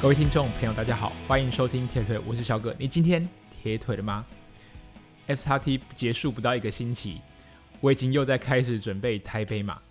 [0.00, 2.72] 各位听众朋友，大家好，欢迎收听铁腿，我是小葛。
[2.78, 4.24] 你今天铁腿了吗
[5.26, 7.20] ？FXT 结束不到一个星期，
[7.80, 9.82] 我已经又在开始准备台北马。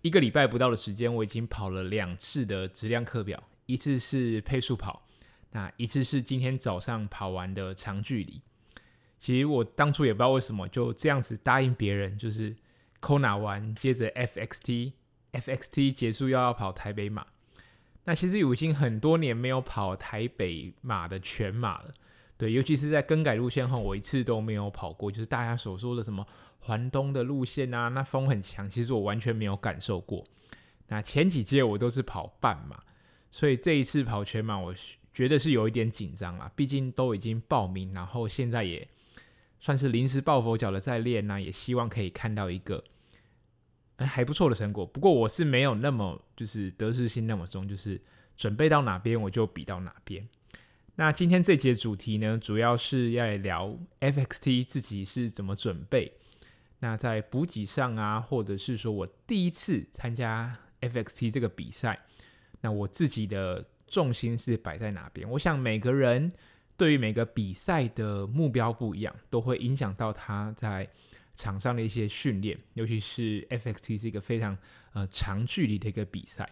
[0.00, 5.02] 一个礼拜不到的时间，我已经跑了两次的质量课表，一次是配速跑，
[5.50, 8.40] 那一次是今天早上跑完的长距离。
[9.18, 12.54] 其实我当初也不知道为什么就这样子答应别人，就是
[13.00, 17.26] Kona 完，接着 FXT，FXT 结束又要跑台北马。
[18.08, 21.90] 那其实我已经很多年没有跑台北马的全马了，
[22.38, 26.24] 对，尤其是在更改路线后，我一次都没有跑过，就是大家所说的什么
[26.60, 30.24] 环东的路线啊，那风很强，其实我完全没有感受过。
[30.86, 32.80] 那前几届我都是跑半马，
[33.32, 34.72] 所以这一次跑全马，我
[35.12, 38.86] 觉得是有一点紧张啦，毕竟都已经报名，然后现在也
[39.58, 42.84] 算是临时抱佛脚的在练呢，也希望可以看到一个。
[43.98, 47.98] 还不错的成果，不过我是没有那么就是得失心那么重，就是
[48.36, 50.28] 准备到哪边我就比到哪边。
[50.96, 56.12] 那今天这节主题呢，主要是要聊 FXT 自己是怎么准备。
[56.80, 61.98] 那在补给上啊，或者是说我第一次参加 FXT 这个比赛，
[62.60, 65.26] 那我自己的重心是摆在哪边？
[65.30, 66.30] 我想每个人
[66.76, 70.86] 对于每个比赛的目标不一样，都会影响到他在。
[71.36, 74.56] 场上的一些训练，尤其是 FXT 是一个非常
[74.94, 76.48] 呃长距离的一个比赛，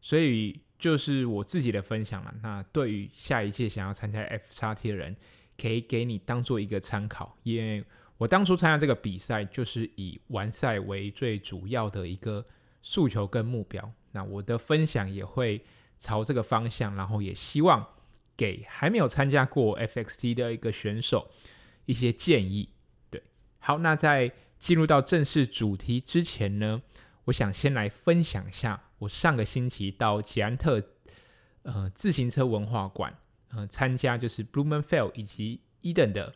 [0.00, 2.32] 所以就是我自己的分享了。
[2.42, 5.16] 那对于下一届想要参加 FXT 的人，
[5.56, 7.84] 可以给你当做一个参考，因为
[8.18, 12.44] 我当初参加这个比赛就是以完赛为最主要的一个
[12.82, 13.90] 诉求跟目标。
[14.12, 15.64] 那我的分享也会
[15.98, 17.86] 朝这个方向，然后也希望
[18.36, 21.30] 给还没有参加过 FXT 的一个选手
[21.86, 22.68] 一些建议。
[23.62, 26.80] 好，那在进入到正式主题之前呢，
[27.26, 30.82] 我想先来分享一下我上个星期到捷安特
[31.62, 33.14] 呃自行车文化馆
[33.50, 36.34] 呃参加，就是 Blumenfeld 以及 Eden 的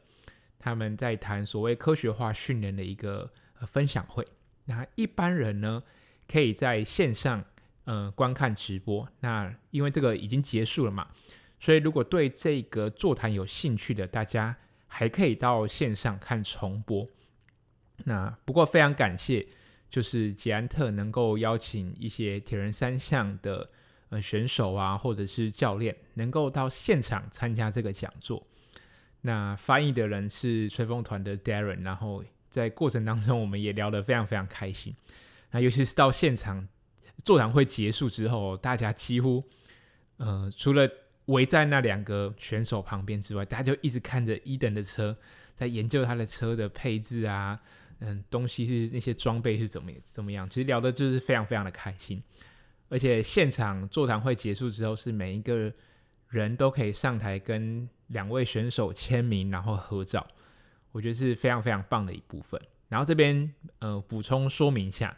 [0.58, 4.22] 他们在谈所谓科学化训练的一个、呃、分享会。
[4.66, 5.82] 那一般人呢
[6.28, 7.42] 可以在线上
[7.84, 11.06] 呃观看直播，那因为这个已经结束了嘛，
[11.58, 14.54] 所以如果对这个座谈有兴趣的大家。
[14.86, 17.08] 还可以到线上看重播。
[18.04, 19.46] 那不过非常感谢，
[19.90, 23.68] 就是捷安特能够邀请一些铁人三项的
[24.10, 28.46] 呃选手啊，或者是教练，能够到现场参加这个讲座。
[29.22, 34.94] 那翻译的人是吹风团的 Darren，然后在过程当中我们也聊得非常非常开心。
[35.50, 36.68] 那尤其是到现场
[37.22, 39.42] 座谈会结束之后，大家几乎
[40.18, 40.86] 呃除了
[41.26, 45.16] 围在那两个选手旁边之外，大家就一直看着伊登的车，
[45.56, 47.58] 在研究他的车的配置啊，
[48.04, 52.22] 嗯，东西是那些装备是怎么怎么样，其实聊的就是非常非常的开心。
[52.88, 55.72] 而且现场座谈会结束之后，是每一个
[56.28, 60.26] 人都可以上台跟两位选手签名，然后合照，
[60.92, 62.60] 我觉得是非常非常棒的一部分。
[62.88, 65.16] 然后这边呃补充说明一下，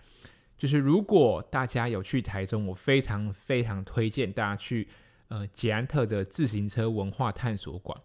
[0.56, 4.88] 就是如果大家有去台中，我非常非常推荐大家去。
[5.28, 8.00] 呃，捷安特的自行车文化探索馆，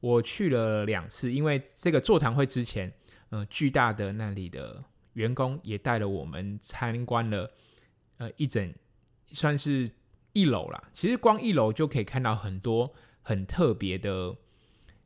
[0.00, 1.32] 我去了两次。
[1.32, 2.92] 因为这个座谈会之前，
[3.32, 4.84] 呃，巨大的那里的
[5.14, 7.50] 员工也带了我们参观了，
[8.18, 8.72] 呃，一整
[9.26, 9.90] 算是
[10.34, 10.90] 一楼啦。
[10.92, 14.36] 其实光一楼就可以看到很多很特别的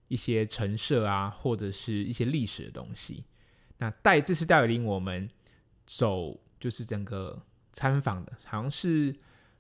[0.09, 3.25] 一些陈设啊，或者是一些历史的东西。
[3.79, 5.31] 那带这次带领我们
[5.87, 7.41] 走，就是整个
[7.73, 9.15] 参访的，好像是。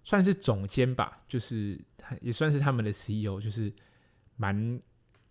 [0.08, 1.76] 算是总监吧，就是
[2.20, 3.72] 也算是他们的 CEO，就是
[4.36, 4.80] 蛮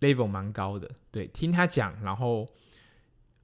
[0.00, 0.86] level 蛮高的。
[1.10, 2.46] 对，听他讲，然后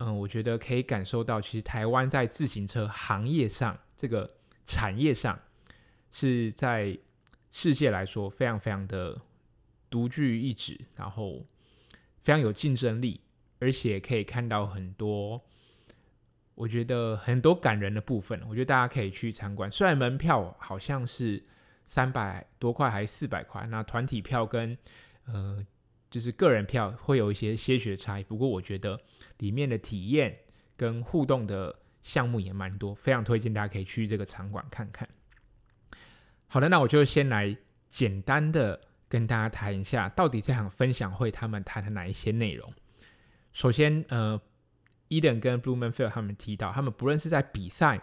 [0.04, 4.28] 嗯，我觉得可以感受到，其实台湾在自行车行业上这个
[4.66, 5.38] 产业上
[6.10, 6.98] 是在
[7.52, 9.20] 世界来说非常非常的
[9.88, 11.46] 独具一帜，然后
[12.22, 13.20] 非常有竞争力，
[13.60, 15.40] 而且可以看到很多。
[16.54, 19.70] 我觉得很多感人的部分，我觉得大家可以去参观。
[19.70, 21.42] 虽然门票好像是
[21.86, 24.76] 三百多块还是四百块，那团体票跟
[25.24, 25.64] 呃
[26.12, 28.22] 就是个人票会有一些些许差异。
[28.22, 29.00] 不过我觉得
[29.38, 30.38] 里面的体验
[30.76, 35.08] 跟互动的项目也蛮多，非常推荐大家可以去这个场馆看看。
[36.46, 37.56] 好的，那我就先来
[37.90, 42.72] 简单的跟大家谈一下，到底这场分享会他们谈的哪一些内容。
[43.52, 44.40] 首先，呃。
[45.08, 48.00] Eden 跟 Blummenfelt 他们提到，他们不论是在比赛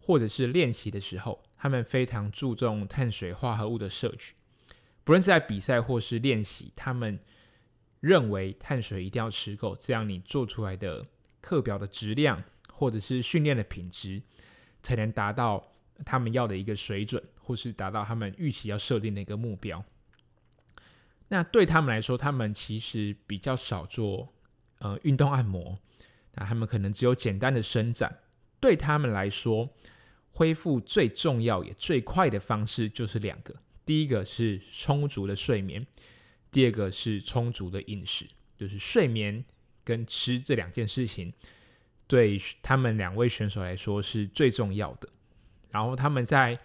[0.00, 4.34] 或者是练习的时候，他们非常注重碳水化合物的摄取。
[5.04, 7.18] 不论是在比赛或是练习，他们
[8.00, 11.04] 认为碳水一定要吃够，这样你做出来的
[11.40, 14.22] 课表的质量或者是训练的品质
[14.82, 15.72] 才能达到
[16.04, 19.84] 他们要的一个水准，或是达到他们预期要设定的一个目标。
[21.28, 24.28] 那对他们来说，他们其实比较少做
[24.80, 25.76] 呃运动按摩，
[26.34, 28.18] 那他们可能只有简单的伸展。
[28.60, 29.68] 对他们来说，
[30.30, 33.54] 恢复最重要也最快的方式就是两个：
[33.92, 35.86] 第一个是充足的睡眠，
[36.50, 38.26] 第二个是充足的饮食。
[38.56, 39.44] 就是睡眠
[39.84, 41.30] 跟吃这两件事情，
[42.06, 45.06] 对他们两位选手来说是最重要的。
[45.68, 46.58] 然后他们在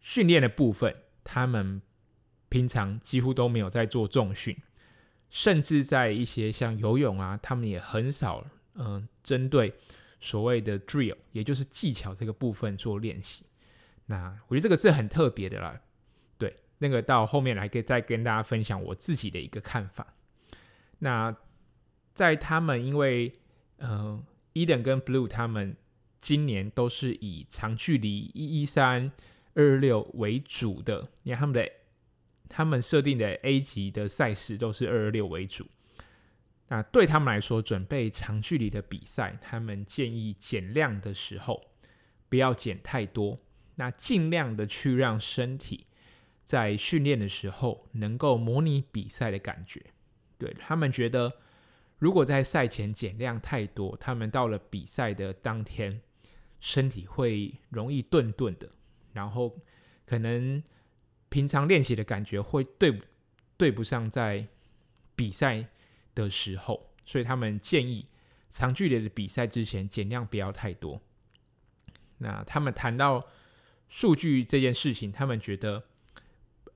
[0.00, 0.94] 训练的部分，
[1.24, 1.80] 他们。
[2.48, 4.56] 平常几乎都没有在做重训，
[5.28, 9.72] 甚至在一些像游泳啊，他们也很少嗯针对
[10.20, 13.42] 所谓的 drill，也就是技巧这个部分做练习。
[14.06, 15.80] 那我觉得这个是很特别的啦。
[16.78, 20.14] 那个到后面来可以再跟大家分享我自己的一个看法。
[20.98, 21.36] 那
[22.14, 23.32] 在他们因为
[23.78, 24.24] 嗯
[24.54, 25.76] Eden 跟 Blue 他们
[26.20, 29.12] 今年都是以长距离一一三
[29.54, 31.70] 二二六为主的，你看他们的。
[32.48, 35.66] 他们设定的 A 级的赛事都是二二六为主，
[36.68, 41.60] 那对他们来说，准备长距离的比赛，他们建议减量的时候
[42.28, 43.36] 不要减太多，
[43.74, 45.86] 那尽量的去让身体
[46.46, 49.82] 在训练的时候能够模拟比赛的感觉。
[50.38, 51.30] 对，他们觉得，
[51.98, 56.00] 如果在赛前减量太多，他们到了比赛的当天，
[56.60, 58.70] 身体会容易顿顿的，
[59.12, 59.54] 然后
[60.06, 60.62] 可能。
[61.28, 63.02] 平常练习的感觉会对
[63.56, 64.46] 对不上在
[65.16, 65.66] 比赛
[66.14, 68.06] 的时候，所以他们建议
[68.48, 71.02] 长距离的比赛之前减量不要太多。
[72.18, 73.26] 那他们谈到
[73.88, 75.82] 数据这件事情，他们觉得，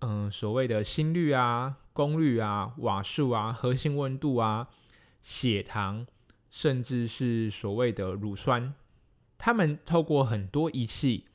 [0.00, 4.66] 嗯、所谓的心率啊、功率啊、瓦数啊、核心温度啊、
[5.22, 6.06] 血糖，
[6.50, 8.74] 甚至是所谓的乳酸，
[9.38, 11.26] 他们透过很多仪器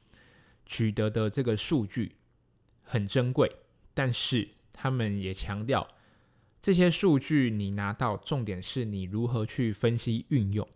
[0.65, 2.17] 取得的这个数据。
[2.87, 3.51] 很珍贵，
[3.95, 5.87] 但是他们也强调，
[6.61, 10.67] 这些数据你拿到，重点是你如何去分析运用。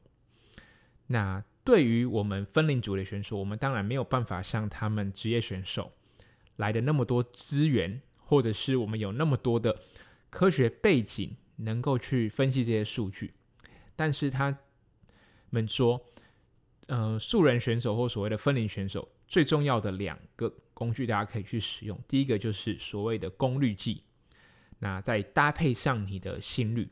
[1.06, 5.92] 那对于我们分龄组的选手，我们当然没有办法像他们职业选手
[6.60, 9.76] 来的那么多资源，或者是我们有那么多的
[10.30, 13.34] 科学背景，能够去分析这些数据。
[13.96, 14.58] 但是他
[15.50, 16.00] 们说，
[16.88, 20.54] 呃，素人选手或所谓的分龄选手，最重要的两个。
[20.80, 24.02] 工具大家可以去使用，第一个就是所谓的功率计，
[24.80, 26.88] 那再搭配上你的心率，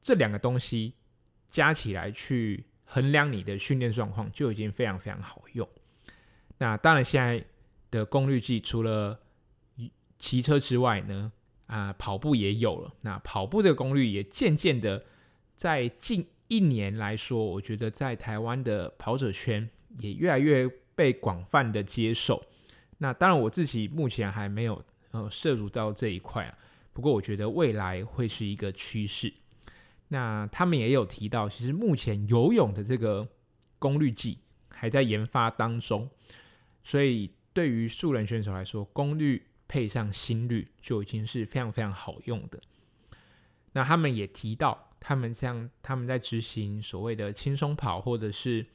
[0.00, 0.94] 这两个东西
[1.50, 5.68] 加起来去衡量你的训练状况，就已经非常非常好用。
[6.56, 7.44] 那当然，现在
[7.94, 9.20] 的功率计除了
[10.18, 11.30] 骑车之外呢，
[11.66, 12.92] 啊，跑步也有了。
[13.02, 15.04] 那跑步这个功率也渐渐的
[15.54, 19.68] 在近一年来说，我觉得在台湾的跑者圈
[19.98, 22.42] 也越来越被广泛的接受。
[22.98, 24.82] 那当然，我自己目前还没有
[25.12, 26.58] 呃涉足到这一块啊。
[26.92, 29.32] 不过，我觉得未来会是一个趋势。
[30.08, 33.26] 那他们也有提到，其实目前游泳的这个
[33.78, 34.38] 功率计
[34.68, 36.08] 还在研发当中，
[36.82, 42.60] 所以对于素人选手来说，功率配上心率就已经是非常非常好用的。
[43.72, 48.66] 那他们也提到，他们像他们在执行所谓的轻松跑或者是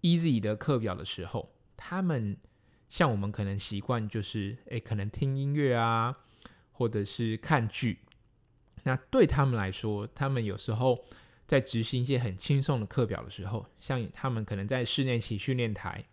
[0.00, 2.38] easy 的课表的时候，他们。
[2.88, 6.12] 像我们可能习惯就是，诶，可能听音乐啊，
[6.72, 8.00] 或者是看剧。
[8.82, 11.04] 那对他们来说，他们有时候
[11.46, 16.04] 在执行一些很轻松的课表的时候，像他们可能在室内骑训练台，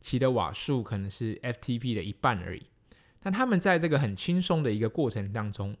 [0.00, 2.62] 骑的瓦数可能是 FTP 的一半而已。
[3.20, 5.76] 但他们在这个很轻松的一个过程当中，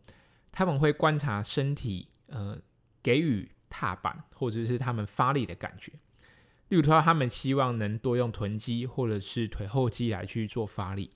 [0.52, 2.58] 他们会观察身体，呃，
[3.02, 5.92] 给予踏板或者是他们发力的感觉。
[6.68, 11.10] 例如说，他们希望能多用臀肌或者是腿后肌来去做发力，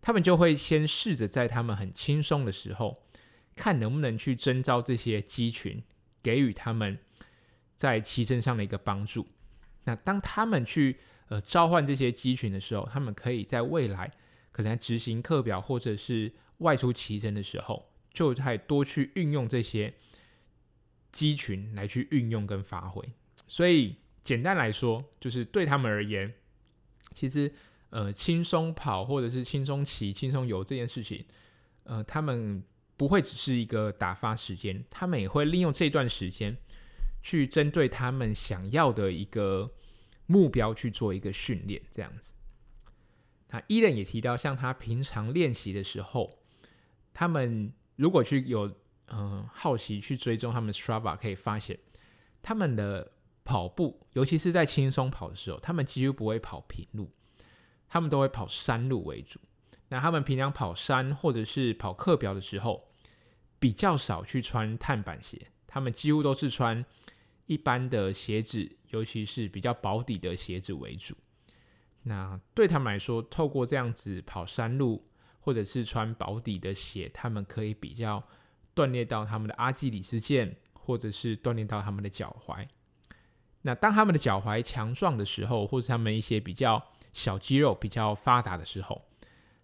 [0.00, 3.02] 他们就会先试着在他们很轻松的时候，
[3.54, 5.82] 看能不能去征召这些肌群，
[6.22, 6.98] 给予他们
[7.74, 9.26] 在骑乘上的一个帮助。
[9.84, 14.12] 那当他们去呃召唤这些机群的时候，他们可以在未来
[14.52, 19.94] 可能执行课表或者是外出骑乘的时候，就再多去运用这些
[21.12, 23.02] 机群来去运用跟发挥。
[23.46, 23.96] 所以。
[24.24, 26.30] 简单来说，就是对他们而言，
[27.14, 27.50] 其实
[27.88, 31.24] 呃，轻松跑或者是轻松骑、轻松游这件事情，
[31.84, 32.62] 呃，他们
[32.98, 36.54] 不会只是一个打发时间，他们也会利用这段时间
[37.22, 39.72] 去针对他们想要的一个
[40.28, 42.34] 目标去做一个训练，这样子。
[43.48, 46.38] 那伊人也提到，像他平常练习的时候，
[47.12, 48.72] 他们如果去有
[49.08, 51.76] 嗯、好奇去追踪他们 Strava，可以发现
[52.40, 53.10] 他们的。
[53.48, 57.10] 跑步，尤其是在轻松跑的时候，他们几乎不会跑平路，
[57.88, 59.40] 他们都会跑山路为主。
[59.88, 62.90] 那他们平常跑山或者是跑课表的时候，
[63.58, 66.84] 比较少去穿碳板鞋，他们几乎都是穿
[67.48, 71.16] 一般的鞋子，尤其是比较薄底的鞋子为主。
[72.02, 75.02] 那对他们来说，透过这样子跑山路，
[75.40, 78.22] 或者是穿薄底的鞋，他们可以比较
[78.74, 82.68] 锻炼到他们的阿基里斯腱，或者是锻炼到他们的脚踝。
[83.62, 89.02] 那当他们的脚踝强壮的时候，或者他们一些比较小肌肉比较发达的时候，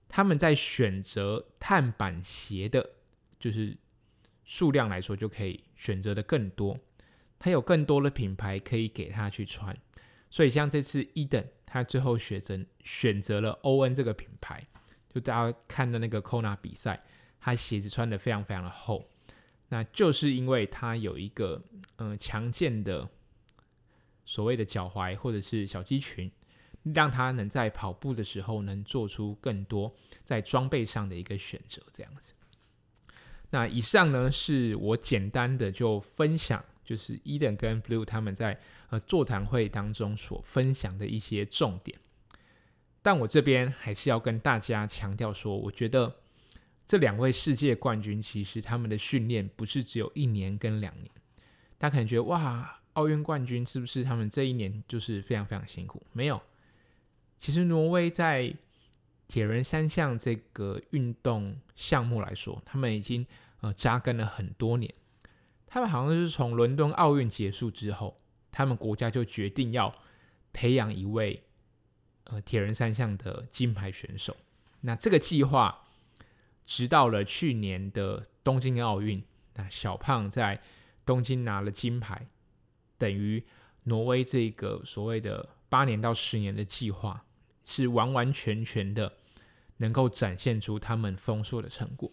[0.09, 2.91] 他们在选择碳板鞋的，
[3.38, 3.76] 就是
[4.45, 6.79] 数量来说，就可以选择的更多。
[7.45, 9.77] 他有更多的品牌可以给他去穿，
[10.31, 14.67] 所以像这次 Eden，他最后选择选择了 ON 这个品牌。
[15.11, 17.05] 就大家看的那个 Kona 比赛，
[17.39, 19.07] 他鞋子穿的非常非常的厚，
[19.69, 21.63] 那就是因为他有一个
[21.97, 23.07] 嗯强健的
[24.25, 26.33] 所谓的脚踝或者是小肌群，
[26.95, 32.33] 让他能在跑步的时候能做出更多在装备上的一个选择，这样子。
[33.51, 38.61] 那以上呢是我简单的就分享，就是 Eden 跟 Blue 他们在
[38.91, 41.99] 呃座谈会当中所分享的一些重点。
[43.03, 46.17] 但我这边还是要跟大家强调说，我觉得
[46.87, 51.11] 这两位世界冠军其实他们的训练不是只有一年跟两年。
[51.76, 56.03] 大家可能觉得哇，奥运冠军是不是他们这一年就是非常非常辛苦？
[56.12, 56.41] 没有，
[57.37, 58.55] 其实挪威在
[59.26, 63.26] 铁人三项这个运动项目来说，他们已经
[63.61, 64.93] 呃扎根了很多年。
[65.75, 68.21] 他们好像是从伦敦奥运结束之后，
[68.52, 69.93] 他们国家就决定要
[70.52, 71.43] 培养一位。
[72.26, 74.37] 呃，铁人三项的金牌选手，
[74.83, 75.88] 那这个计划
[76.64, 80.62] 直到了去年的东京奥运，那小胖在
[81.04, 82.28] 东京拿了金牌，
[82.97, 83.45] 等于
[83.83, 87.25] 挪威这个所谓的八年到十年的计划，
[87.64, 89.12] 是完完全全的
[89.78, 92.12] 能够展现出他们丰硕的成果。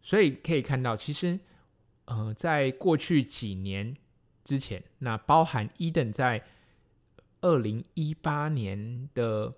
[0.00, 1.38] 所以可以看到，其实
[2.08, 3.96] 呃，在过去几年
[4.44, 6.44] 之前，那包含伊登在。
[7.40, 9.54] 二零一八年的，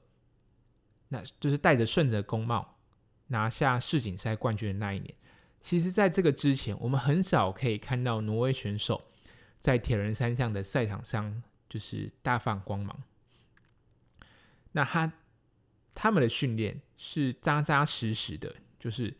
[1.08, 2.76] 那就是带着顺泽工帽
[3.28, 5.14] 拿下世锦赛冠军的那一年。
[5.62, 9.00] 其实，在这个之前，我们很少可以看到挪威选手
[9.60, 13.02] 在铁人三项的赛场上就是大放光芒。
[14.72, 15.10] 那他
[15.94, 19.16] 他们的训练是扎扎实实的，就是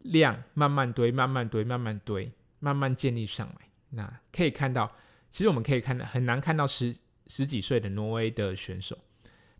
[0.00, 3.68] 量慢慢堆、慢慢堆、慢慢堆、慢慢建立上来。
[3.90, 4.90] 那可以看到，
[5.30, 6.96] 其实我们可以看到很难看到十。
[7.30, 8.98] 十几岁的挪威的选手，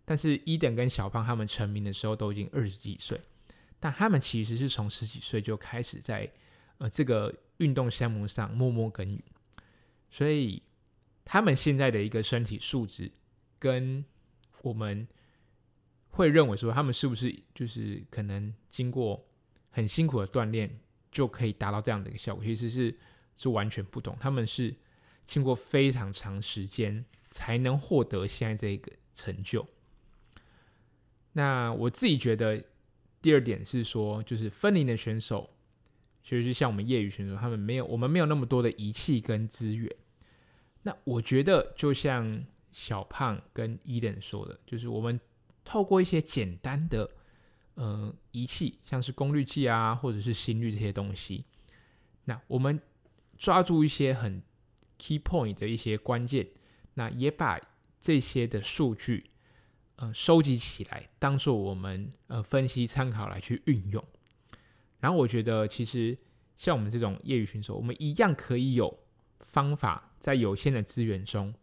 [0.03, 3.21] 但是伊登跟小胖他们成名的时候都已经二十几岁，
[3.79, 6.27] 但他们其实是从十几岁就开始在
[6.79, 9.21] 呃这个运动项目上默默耕耘，
[10.09, 10.63] 所以
[11.23, 13.11] 他们现在的一个身体素质，
[13.59, 14.03] 跟
[14.63, 15.07] 我们
[16.09, 19.23] 会认为说他们是不是就是可能经过
[19.69, 20.79] 很辛苦的锻炼
[21.11, 22.97] 就可以达到这样的一个效果，其实是
[23.35, 24.75] 是完全不同，他们是
[25.25, 27.05] 经过非常长时间。
[27.31, 29.63] 才能获得现在这个成就。
[31.33, 32.63] 那我自己觉得，
[33.21, 35.47] 第二点是说，就是分龄的选手，
[36.23, 39.95] 就是像我们业余选手，他们没有我们没有那么多的仪器跟资源。
[40.81, 45.19] 那我觉得，就像小胖跟伊登说的，就是我们
[45.63, 47.07] 透过一些简单的
[47.79, 51.45] 呃仪器，像是功率计啊，或者是心率这些东西，
[52.25, 52.77] 那我们
[53.37, 54.43] 抓住一些很
[54.97, 56.45] key point 的一些关键。
[56.95, 57.57] 那也把
[58.01, 59.29] 这些的数据，
[59.95, 64.03] 呃，收集起来，当做我们呃分析参考来去运用。
[64.99, 66.17] 然后我觉得，其实
[66.57, 68.99] 像我们这种业余选手，我们一样可以有
[69.47, 71.53] 方法，在有限的资源中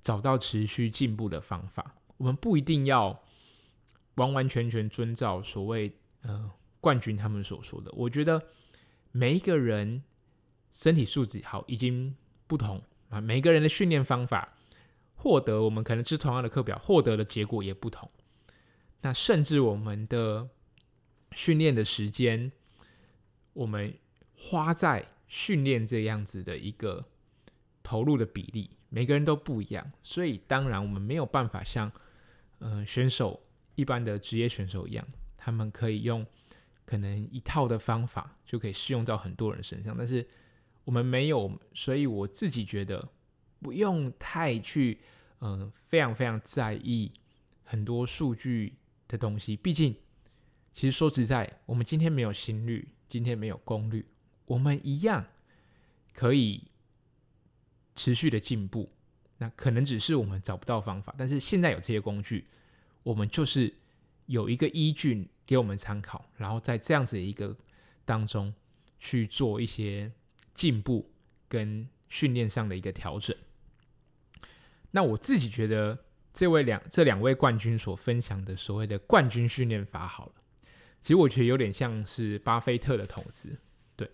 [0.00, 1.94] 找到持续进步的方法。
[2.16, 3.22] 我们不一定要
[4.18, 7.90] 完完全全遵照所谓呃冠军他们所说的。
[7.92, 8.40] 我觉得
[9.10, 10.02] 每一个人
[10.74, 12.14] 身体素质好已经
[12.46, 14.54] 不同啊，每个人的训练方法。
[15.20, 18.08] 获得我们可能是同样的课表，获得的结果也不同。
[19.00, 20.48] 那甚至我们的
[21.32, 22.52] 训练的时间，
[23.52, 23.92] 我们
[24.36, 27.04] 花在训练这样子的一个
[27.82, 29.90] 投入的比例，每个人都不一样。
[30.04, 31.90] 所以当然我们没有办法像
[32.60, 33.42] 呃选手
[33.78, 35.06] 一般的职业选手一样，
[35.36, 36.26] 他们可以用
[36.84, 39.94] 可能一套的方法就可以适用到很多人身上。
[39.96, 40.26] 但是
[40.84, 43.08] 我们没有，所以我自己觉得。
[43.60, 45.00] 不用太去，
[45.40, 47.10] 嗯、非常非常在意
[47.64, 48.74] 很多数据
[49.08, 49.56] 的东西。
[49.56, 49.96] 毕竟，
[50.72, 54.06] 其实说实在，我们今天没有心率，今天没有功率，
[54.46, 55.26] 我们一样
[56.14, 56.68] 可以
[57.96, 58.92] 持续的进步。
[59.38, 62.46] 那可能只是我们找不到方法，但是现在有这些工具，
[63.08, 63.72] 我们就是
[64.26, 67.56] 有一个依据给我们参考，然后在这样子的一个
[68.04, 68.52] 当中
[68.98, 70.12] 去做一些
[70.54, 71.10] 进步
[71.48, 73.34] 跟训练上的一个调整。
[74.90, 80.32] 那我自己觉得，这位两这两位冠军所分享的所谓的冠军训练法，好了，
[81.00, 83.58] 其实我觉得有点像是巴菲特的投资。
[83.96, 84.10] 对，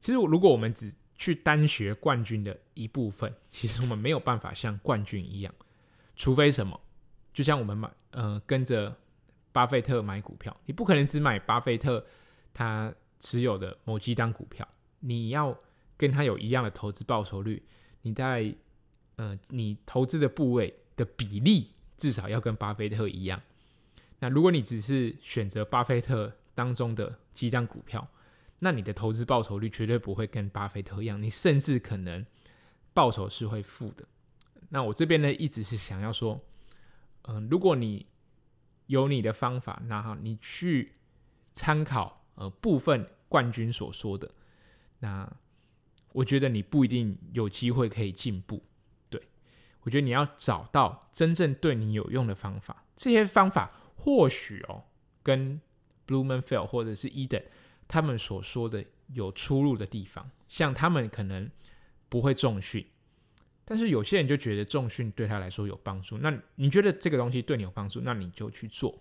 [0.00, 5.54] 其实如果我们只去单学冠军的一部分，其实我们没有办法像冠军一样，
[6.16, 6.80] 除非什么，
[7.40, 8.94] 就像我们买呃跟着
[9.50, 12.04] 巴菲特买股票，你不可能只买巴菲特
[12.52, 14.68] 他持有的某几档股票，
[14.98, 15.58] 你要
[15.96, 17.62] 跟他有一样的投资报酬率，
[18.02, 18.54] 你在。
[19.16, 23.38] 呃，你投资的部位的比例至少要跟巴菲特一样。
[24.18, 28.08] 那如果你只是选择巴菲特当中的几档股票，
[28.60, 32.24] 那你的投资报酬率绝对不会跟巴菲特一样，你甚至可能
[32.94, 34.08] 报酬是会负的。
[34.70, 36.40] 那我这边呢，一直是想要说，
[37.22, 38.06] 嗯、如果你
[38.86, 40.92] 有你的方法，那好，你去
[41.52, 44.30] 参考呃部分冠军所说的，
[44.98, 45.30] 那
[46.12, 48.62] 我觉得你不一定有机会可以进步。
[49.08, 49.22] 对
[49.82, 54.84] 我觉得你要找到真正对你有用的方法，这些方法或许哦，
[55.22, 55.60] 跟
[56.06, 57.44] Blumenfeld 或者是 Eden
[57.86, 60.30] 他们所说的有出入的地方。
[60.48, 61.48] 像他们可能
[62.08, 62.84] 不会重训，
[63.70, 66.18] 但是有些人就觉得重训对他来说有帮助。
[66.18, 69.00] 那你觉得这个东西对你有帮助，那你就去做，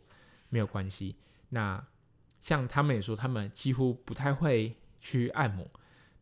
[0.50, 1.16] 没有关系。
[1.50, 1.84] 那
[2.40, 5.68] 像他们也说，他们几乎不太会去按摩，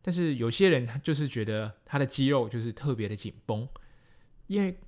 [0.00, 3.68] 但是有些人他就是觉得他的肌肉就是特别的紧绷。
[4.46, 4.78] 因为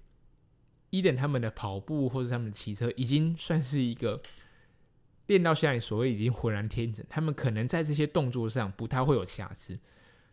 [0.89, 4.23] 伊登他们的跑步或者他们的骑车已经算是一个
[5.27, 9.79] 练到现在所谓已经浑然天成，他们可能在这些动作上不太会有瑕疵。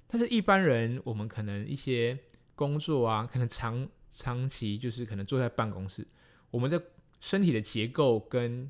[0.07, 2.17] 但是，一般人我们可能一些
[2.57, 6.05] 工作啊，可能长长期就是可能坐在办公室，
[6.51, 6.83] 我们的
[7.21, 8.69] 身体的结构跟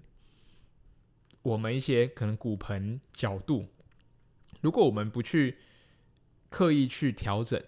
[1.42, 3.66] 我们一些可能骨盆角度，
[4.62, 5.58] 如果我们不去
[6.50, 7.60] 刻意去调整。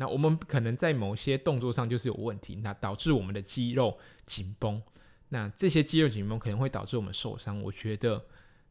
[0.00, 4.80] 那我们可能在某些动作上就是有问题，那导致我们的肌肉紧绷，
[5.30, 7.60] 那这些肌肉紧绷可能会导致我们受伤。
[7.60, 8.24] 我觉得，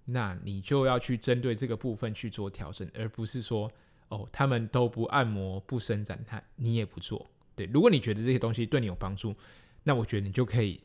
[0.06, 3.70] 那你就要去针对这个部分去做调整，而不是说
[4.10, 7.30] 哦，他们都不按摩、不伸展，他你也不做。
[7.56, 9.36] 对，如果你觉得这些东西对你有帮助，
[9.84, 10.82] 那我觉得你就可以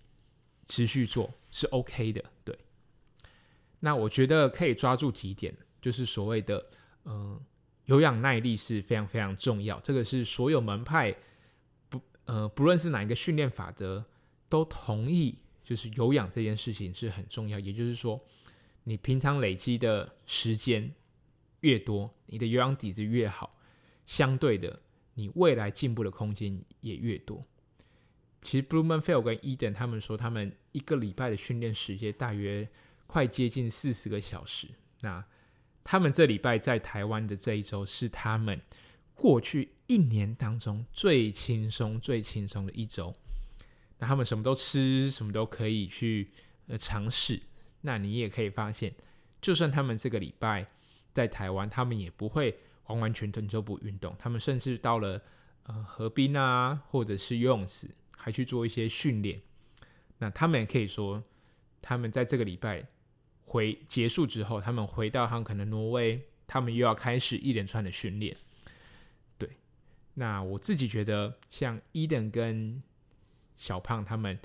[0.66, 2.24] 持续做，是 OK 的。
[2.44, 2.58] 对，
[3.80, 6.66] 那我觉得可以抓住几点，就是所谓的
[7.04, 7.40] 嗯。
[7.86, 11.12] 有氧耐力是非常非常重要，这个是所有门派
[11.88, 14.02] 不呃不论是哪一个训练法则
[14.48, 17.58] 都同意，就是有氧这件事情是很重要。
[17.58, 18.16] 也就是说，
[18.84, 20.94] 你平常累积的时间
[21.62, 23.50] 越多，你的有氧底子越好，
[24.06, 24.80] 相对的，
[25.14, 27.42] 你未来进步的空间也越多。
[28.42, 32.68] 其实 Blumenfeld 跟 Eden 他们说，他们一个礼拜的训练时间大约
[33.06, 34.68] 快接近四十个小时。
[35.00, 35.24] 那
[35.84, 38.60] 他们这礼拜在台湾的这一周是他们
[39.14, 43.14] 过去一年当中最轻松、最轻松的一周。
[43.98, 46.32] 那他们什么都吃，什么都可以去
[46.66, 47.40] 呃尝试。
[47.82, 48.92] 那你也可以发现，
[49.40, 50.66] 就算他们这个礼拜
[51.12, 54.14] 在台湾，他们也不会完完全全就不运动。
[54.18, 55.22] 他们甚至到了
[55.64, 59.40] 呃河滨啊，或者是游泳池，还去做一些训练。
[60.18, 61.22] 那他们也可以说，
[61.80, 62.86] 他们在这个礼拜。
[63.44, 68.34] 回结束之后，他们回到他们可能挪威，他们又要开始一连串的训练。
[69.36, 69.58] 对，
[70.14, 72.82] 那我自己觉得，像伊登跟
[73.58, 74.38] 小胖他们，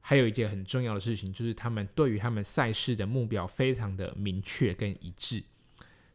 [0.00, 5.44] 还有一件很重要的事情，就是他们对于他们赛事的目标非常的明确跟一致。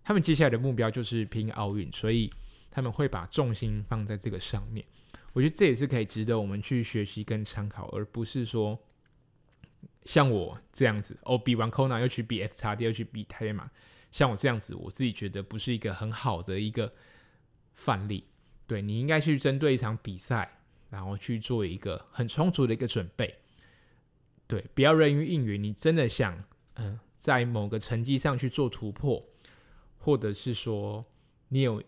[0.07, 2.29] 他们接下来的目标就是拼奥运，所以
[2.71, 4.85] 他们会把重心放在这个上面。
[5.33, 8.79] 我觉得这也是可以值得我们去学习跟参考，而不是说。
[10.05, 13.69] 像我这样子，哦，比完 Kona 又去比 FXD，又去比泰马，
[14.09, 16.93] 像我这样子，我自己觉得不是一个很好的一个
[17.73, 18.23] 范例。
[18.65, 23.35] 对，你应该去针对一场比赛，然后去做一个很充足的一个准备。
[24.47, 25.61] 对，不要人云亦云。
[25.61, 26.41] 你真的想，
[26.75, 29.21] 嗯、在某个成绩上去做突破，
[30.07, 31.03] 或者是说
[31.49, 31.83] 你有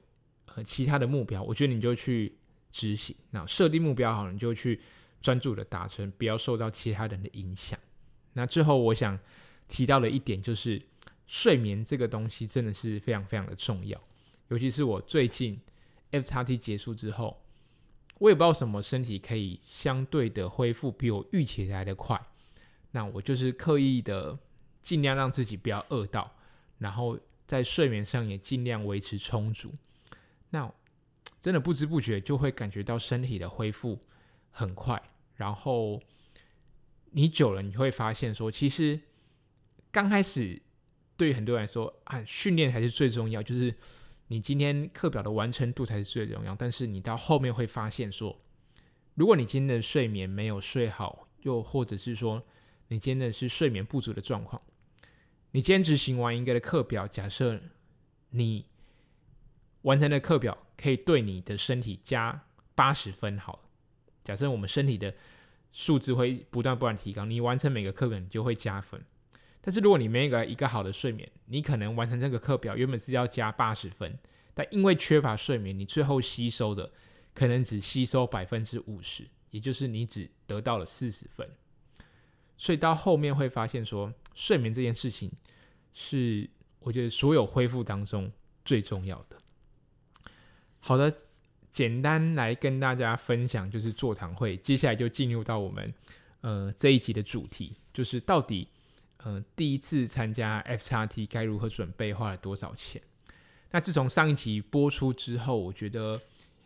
[0.54, 2.36] 呃其他的目标，我觉得你就去
[2.70, 3.16] 执行。
[3.32, 4.82] 那设定目标好，你就去
[5.22, 7.80] 专注的达成，不要受到其他人的影响。
[8.34, 9.18] 那最后，我想
[9.70, 10.82] 提到的一点就是，
[11.28, 13.98] 睡眠这个东西真的是非常非常的重要。
[14.50, 15.58] 尤其是我最近
[16.12, 17.42] FXT 结束之后，
[18.18, 22.22] 我也不知道什么身体可以相对的恢复比我预期来的快。
[22.92, 24.38] 那我就是刻意的
[24.84, 26.30] 尽量让自己不要饿到，
[26.80, 27.18] 然后
[27.50, 29.74] 在睡眠上也尽量维持充足。
[30.52, 30.74] 那
[31.42, 34.00] 真的不知不觉就会感觉到身体的恢复
[34.52, 35.02] 很快，
[35.36, 36.00] 然后。
[37.12, 39.00] 你久了你会发现说，其实
[39.92, 40.62] 刚开始
[41.18, 43.74] 对于很多人来说啊，训练才是最重要，就是
[44.28, 46.56] 你今天课表的完成度才是最重要。
[46.56, 48.40] 但是你到后面会发现说，
[49.16, 52.44] 如果你今天的睡眠没有睡好，又或者是说
[52.90, 54.62] 你今天的是睡眠不足的状况，
[55.52, 57.60] 你今天执行完一个的课表，假设
[58.30, 58.66] 你
[59.82, 63.64] 完成的课表可以对你的身体加八十分，好，
[64.24, 65.14] 假设我们身体的。
[65.72, 69.00] 数字会不断不断提高，你完成每个课表你就会加分。
[69.62, 74.18] 但是如果你没有一个好的睡眠，你可能完成这个课表原本是要加八十分，
[74.56, 76.92] 但因为缺乏睡眠，你最后吸收的
[77.36, 81.48] 可能只吸收百分之五十，也就是你只得到了四十分。
[82.58, 85.32] 所以到后面会发现说，睡眠这件事情
[85.94, 88.32] 是我觉得所有恢复当中
[88.64, 89.38] 最重要的。
[90.80, 91.14] 好的。
[91.72, 94.58] 简单来跟大家分享，就是座谈会。
[94.58, 95.94] 接下来就进入到我们
[96.42, 98.68] 呃这一集的主题，就是到底
[99.18, 103.00] 呃第一次参加 FXT 该如何准备，花了多少钱？
[103.70, 106.20] 那自从上一集播出之后，我觉得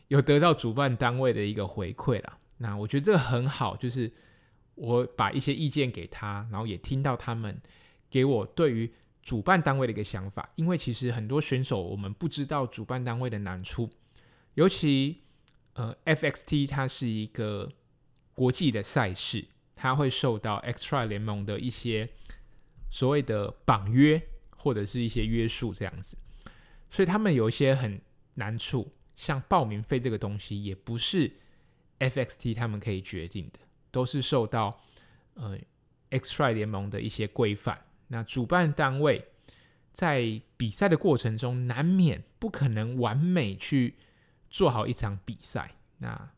[0.07, 2.37] 有得到主办单位的一个回馈啦。
[2.57, 4.11] 那我觉得这个很好，就是
[4.75, 7.61] 我把一些意见给他，然后也听到他们
[8.09, 10.49] 给我对于主办单位的一个想法。
[10.55, 13.89] 因为其实很多选手我们不知道主办单位的难处。
[14.55, 15.21] 尤其，
[15.73, 17.71] 呃，FXT 它是一个
[18.33, 22.09] 国际的赛事，它会受到 XTRA 联盟的一些
[22.91, 24.21] 所谓的绑约
[24.55, 26.15] 或者是一些约束这样子，
[26.89, 27.99] 所以他们有一些很
[28.35, 31.31] 难处，像报名费这个东西也不是
[31.99, 33.59] FXT 他们可以决定的，
[33.93, 34.77] 都是受到
[35.35, 35.57] 呃
[36.11, 37.79] XTRA 联盟的一些规范。
[38.09, 39.25] 那主办单位
[39.93, 43.95] 在比赛的过程中，难免不可能完美去。
[44.53, 46.29] 做好一场比赛，那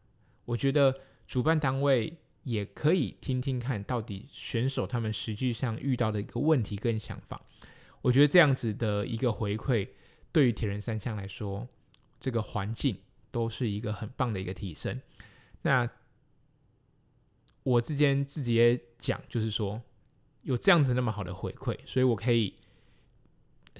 [0.46, 2.14] 我觉得主办单位
[2.44, 7.42] 也可以听听看到底选手他们实际上遇到的一个问题跟想法。
[8.02, 9.90] 我觉得这样子的一个回馈，
[10.32, 11.68] 对于铁人三项来说，
[12.18, 12.98] 这个环境
[13.32, 15.02] 都是一个很棒的一个提升。
[15.64, 15.86] 那
[17.66, 19.82] 我之前自己也讲，就是说
[20.44, 22.56] 有这样子那么好的回馈，所以我可以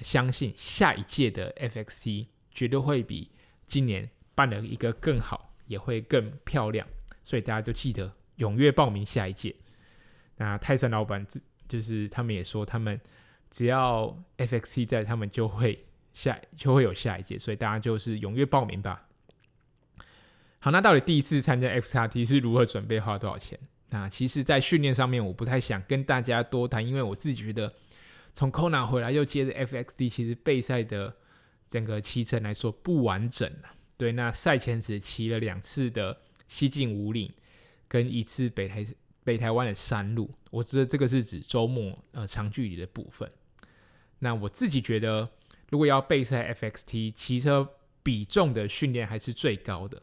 [0.02, 3.30] 相信下一届的 FXT 绝对会比
[3.66, 4.10] 今年。
[4.36, 6.86] 办了一个更好，也会更漂亮，
[7.24, 9.56] 所以大家就记得踊跃报名下一届。
[10.36, 13.00] 那泰山老板自就是他们也说，他们
[13.48, 19.08] 只要 FXT 在，他们就会下就会有下一届，所以大家就是踊跃报名吧。
[20.58, 23.58] 好，那到底第一次参加 FXT 是如何准备，花多少钱？
[23.88, 27.72] 那其实，在训练上面，我不太想跟大家多谈，因为我自己觉得
[28.34, 31.14] 从 Kona 回来又接着 FXT，其实备赛的
[31.68, 33.50] 整个骑程来说不完整。
[33.96, 36.18] 对，那赛前只骑了两次的
[36.48, 37.32] 西进五岭，
[37.86, 38.86] 跟一次北台
[39.22, 40.30] 北台湾的山路。
[40.50, 43.30] 我觉得这个是指周末呃长距离的部分。
[44.18, 45.30] 那我自己觉得，
[45.70, 47.68] 如果要备赛 FXT，骑车
[48.02, 50.02] 比重的训练还是最高的。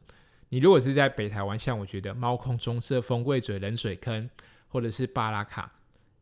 [0.54, 4.30] 你如果是在北台湾，像我觉得猫空、中社、风柜嘴、冷水坑，
[4.68, 5.72] 或者是巴拉卡，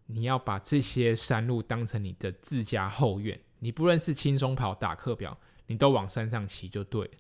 [0.06, 3.38] 你要把这些山路当成你的自家后院。
[3.60, 7.12] 你不论是轻松跑、打课表，你都往山上骑就对。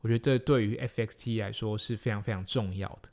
[0.00, 3.10] 我觉得这对于 FXT 来说是非常非常重要的。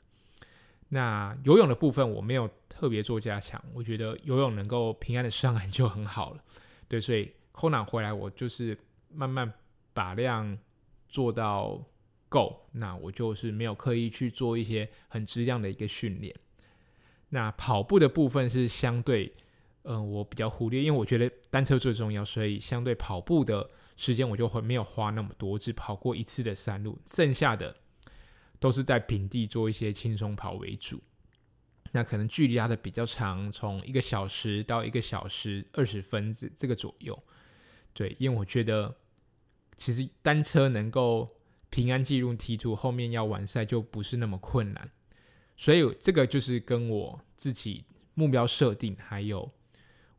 [0.88, 6.42] 那游泳的部分我没有特别做加强，我觉得游泳能够平安的上岸就很好了。
[6.88, 8.78] 对，所以 Kona 回来我就是
[9.10, 9.52] 慢慢
[9.92, 10.58] 把量
[11.10, 11.78] 做到
[12.36, 16.34] 够，那我就是没有刻意去做一些很质量的一个训练。
[17.28, 19.30] 那跑步的部分是相对，
[19.82, 23.68] 嗯、我比较忽略，因为我觉得单车最重要，所以相对跑步的。
[23.94, 27.76] 时间我就会没有花那么多，只跑过一次的山路，剩下的
[28.58, 30.98] 都是在平地做一些轻松跑为主。
[31.92, 37.16] 那可能距离拉的比较长，从一个小时到一个小时二十分这这个左右。
[37.92, 38.96] 对，因为我觉得
[39.76, 41.28] 其实单车能够
[41.72, 44.90] 平安记录 T2，后面要完赛就不是那么困难。
[45.56, 49.50] 所以这个就是跟我自己目标设定还有。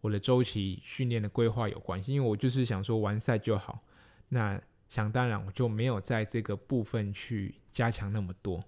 [0.02, 3.84] 我的周期训练的规划有关系，因为我就是想说完赛就好。
[4.30, 8.66] 那想当然，我就没有在这个部分去加强那么多。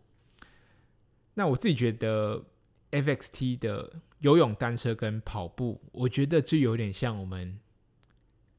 [1.33, 2.45] 那我自己觉得
[2.91, 7.59] ，FXT 的游泳、单车跟跑步，我觉得这有点像我们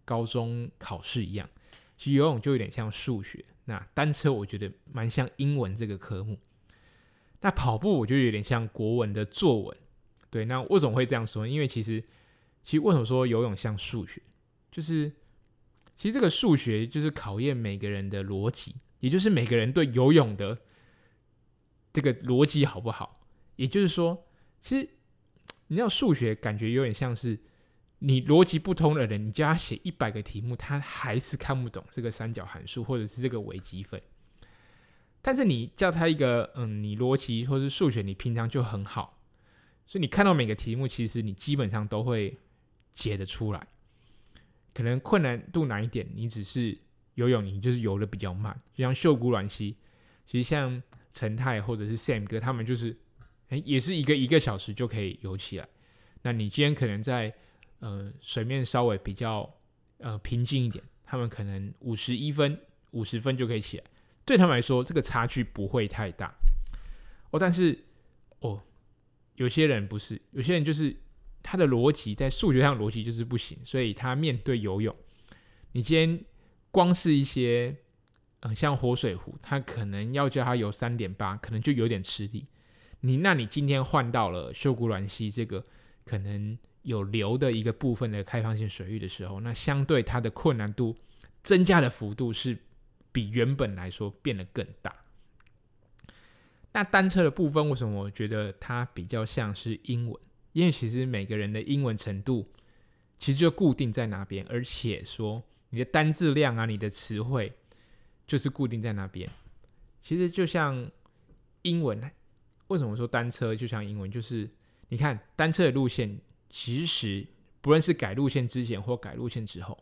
[0.04, 1.48] 高中考试一样。
[1.96, 6.38] 其实游泳就有点像数学，那单车我觉得蛮像英文这个科目。
[7.42, 9.76] 那跑步我觉得有点像国文的作文。
[10.30, 11.46] 对，那为什么会这样说？
[11.46, 12.02] 因为其实。
[12.64, 14.20] 其实为什么说游泳像数学？
[14.72, 15.08] 就是
[15.96, 20.58] 其实这个数学就是考验每个人的逻辑，也就是每个人对游泳的
[21.92, 23.20] 这个逻辑好不好？
[23.54, 24.26] 也就是说，
[24.60, 24.88] 其实
[25.68, 27.38] 你要数学感觉有点像是
[27.98, 34.00] 你逻辑不通的人，你叫他写一百个题目，他还是看不懂这个三角函数或者是这个微积分。
[35.22, 39.18] 但是你叫他一个，嗯，你逻辑或是数学你平常就很好，
[39.86, 42.38] 所以你看到每个题目，其实你基本上都会
[42.92, 43.66] 解得出来。
[44.72, 46.78] 可能困难度难一点，你只是
[47.14, 49.74] 游泳，你就是游得比较慢，就像秀姑卵溪。
[50.26, 52.94] 其实像陈太或者是 Sam 哥，他们就是，
[53.48, 55.66] 哎，也是一个一个小时就可以游起来。
[56.22, 57.34] 那你今天可能在，
[57.80, 59.48] 呃，水面稍微比较，
[59.98, 62.58] 呃，平静一点，他们可能五十一分、
[62.92, 63.84] 五十分就可以起来。
[64.24, 66.34] 对他们来说，这个差距不会太大
[67.30, 67.38] 哦。
[67.38, 67.78] 但是
[68.40, 68.60] 哦，
[69.36, 70.96] 有些人不是，有些人就是
[71.42, 74.94] 他的逻辑在数学上逻辑就是不行，所以他面对游泳，
[75.72, 76.24] 你今天
[76.70, 77.76] 光是一些
[78.40, 82.46] 嗯、呃，像活水湖，他可能要叫他游三点八，可能就有点吃力。
[83.00, 85.62] 你那你今天换到了秀姑峦溪这个
[86.04, 90.96] 可能有流的一个部分的开放性水域的时候，那相对它的困难度
[91.42, 92.58] 增加的幅度是。
[93.12, 94.94] 比原本来说变得更大。
[96.72, 100.22] 那单车的部分，为什么我觉得它比较像是英文？
[100.52, 102.46] 因为其实每个人的英文程度
[103.18, 107.50] 其实就固定在那边，而且说你的单字量啊，你的词汇
[108.26, 109.26] 就是固定在那边。
[110.02, 110.86] 其实就像
[111.62, 111.98] 英文，
[112.66, 114.10] 为什么说单车就像英文？
[114.10, 114.46] 就是
[114.90, 117.26] 你看单车的路线，其实
[117.60, 119.78] 不论是改路线之前或改路线之后。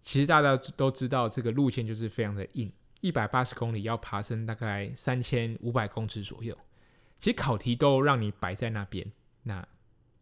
[0.00, 6.56] 其实大家都知道，这个路线就是非常的硬，一百八十公里要爬升大概三千五百公尺左右。
[7.18, 9.66] 其实考题都让你摆在那边，那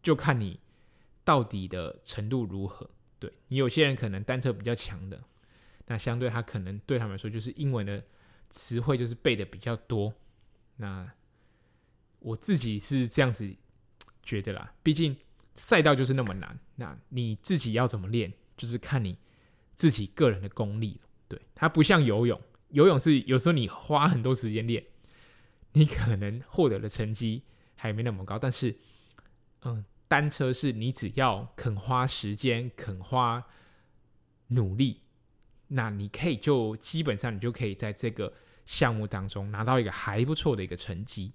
[0.02, 0.58] 就看你
[1.22, 2.90] 到底的程度如何。
[3.20, 5.22] 对，你有些人可能单车比较强的，
[5.86, 8.02] 那相对他可能对他们来说就是英文的
[8.50, 10.12] 词汇就是背的比较多。
[10.76, 11.08] 那
[12.18, 13.54] 我自己是这样子
[14.22, 15.16] 觉得啦，毕竟
[15.56, 19.18] 赛道就是那么难，那你自己要怎么练，就是看你。
[19.74, 22.40] 自己个人的功力，对，它不像游泳，
[22.70, 24.82] 游泳是有时候你花很多时间练，
[25.72, 27.42] 你可能获得的成绩
[27.74, 28.38] 还没那么高。
[28.38, 28.74] 但是，
[29.64, 33.44] 嗯，单车是你只要肯花时间、肯花
[34.46, 35.02] 努力，
[35.68, 38.32] 那你可以就基本上你就可以在这个
[38.64, 41.32] 项目当中拿到一个还不错的一个成绩。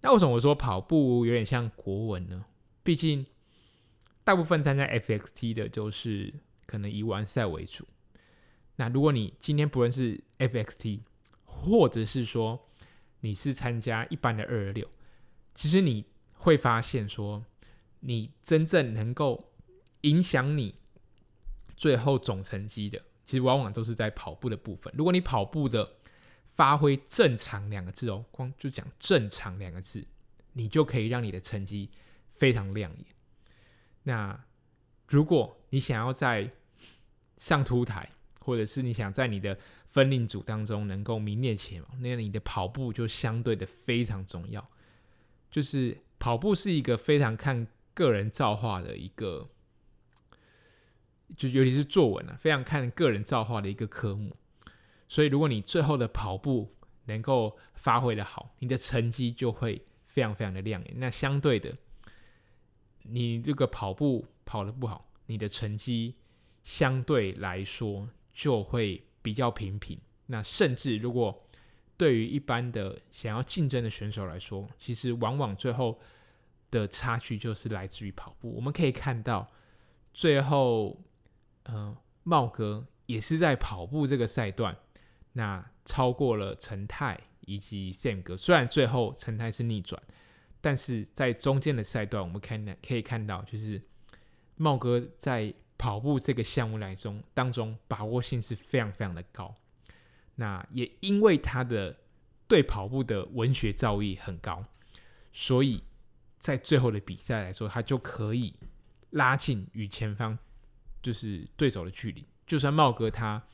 [0.00, 2.44] 那为什么我说跑步有点像国文呢？
[2.86, 3.26] 毕竟
[4.24, 6.32] 大部分参加 FXT 的就是。
[6.68, 7.86] 可能以完赛为主。
[8.74, 10.98] 那如果你今天不论是 FXT，
[11.44, 12.68] 或者是说
[13.20, 14.90] 你是参加一般的二二六，
[15.54, 17.44] 其实你会发现说，
[18.00, 19.52] 你真正能够
[20.00, 20.74] 影响你
[21.76, 24.92] 最后总成绩的，其实往往都是在跑步的部分。
[24.96, 25.88] 如果你跑步的
[26.44, 30.04] 发挥正常两个字哦，光就讲正常两个字，
[30.54, 31.90] 你就可以让你的成绩
[32.36, 33.06] 非常亮眼。
[34.04, 34.44] 那
[35.08, 36.50] 如果你想要在
[37.36, 44.70] 上凸台，或者是你想在你的分令组当中能够名列前茅，那你的跑步就相对的非常重要。
[45.50, 49.48] 就是跑步是一个非常看个人造化的一个，
[51.36, 54.36] 就尤其是作文啊，非常看个人造化的一个科目。
[55.08, 60.94] 所以，如果你最后的跑步能够发挥的好，你的成绩就会非常非常的亮眼。
[60.96, 61.74] 那相对的，
[63.08, 66.14] 你这个跑步跑得不好，你的成绩。
[66.64, 69.96] 相对来说就会比较平平。
[70.26, 71.46] 那甚至如果
[71.96, 75.96] 对于一般的想要竞争的选手来说，其实往往最后
[76.72, 78.52] 的差距就是来自于跑步。
[78.52, 79.48] 我们可以看到，
[80.12, 81.00] 最后，
[81.66, 84.76] 嗯、呃，茂哥也是在跑步这个赛段，
[85.34, 88.36] 那超过了陈泰以及 Sam 哥。
[88.36, 90.02] 虽然最后陈泰是逆转，
[90.66, 93.80] 但是在中间的赛段，我们看可以看到，就是
[94.56, 95.54] 茂哥在。
[95.78, 99.54] 跑步这个项目来中当中，把握性是非常非常的高。
[100.36, 101.94] 那也因为他的
[102.48, 104.64] 对跑步的文学造诣很高，
[105.34, 105.84] 所以
[106.38, 108.54] 在最后的比赛来说，他就可以
[109.10, 110.38] 拉近与前方
[111.02, 112.24] 就是对手的距离。
[112.46, 113.46] 就算茂哥他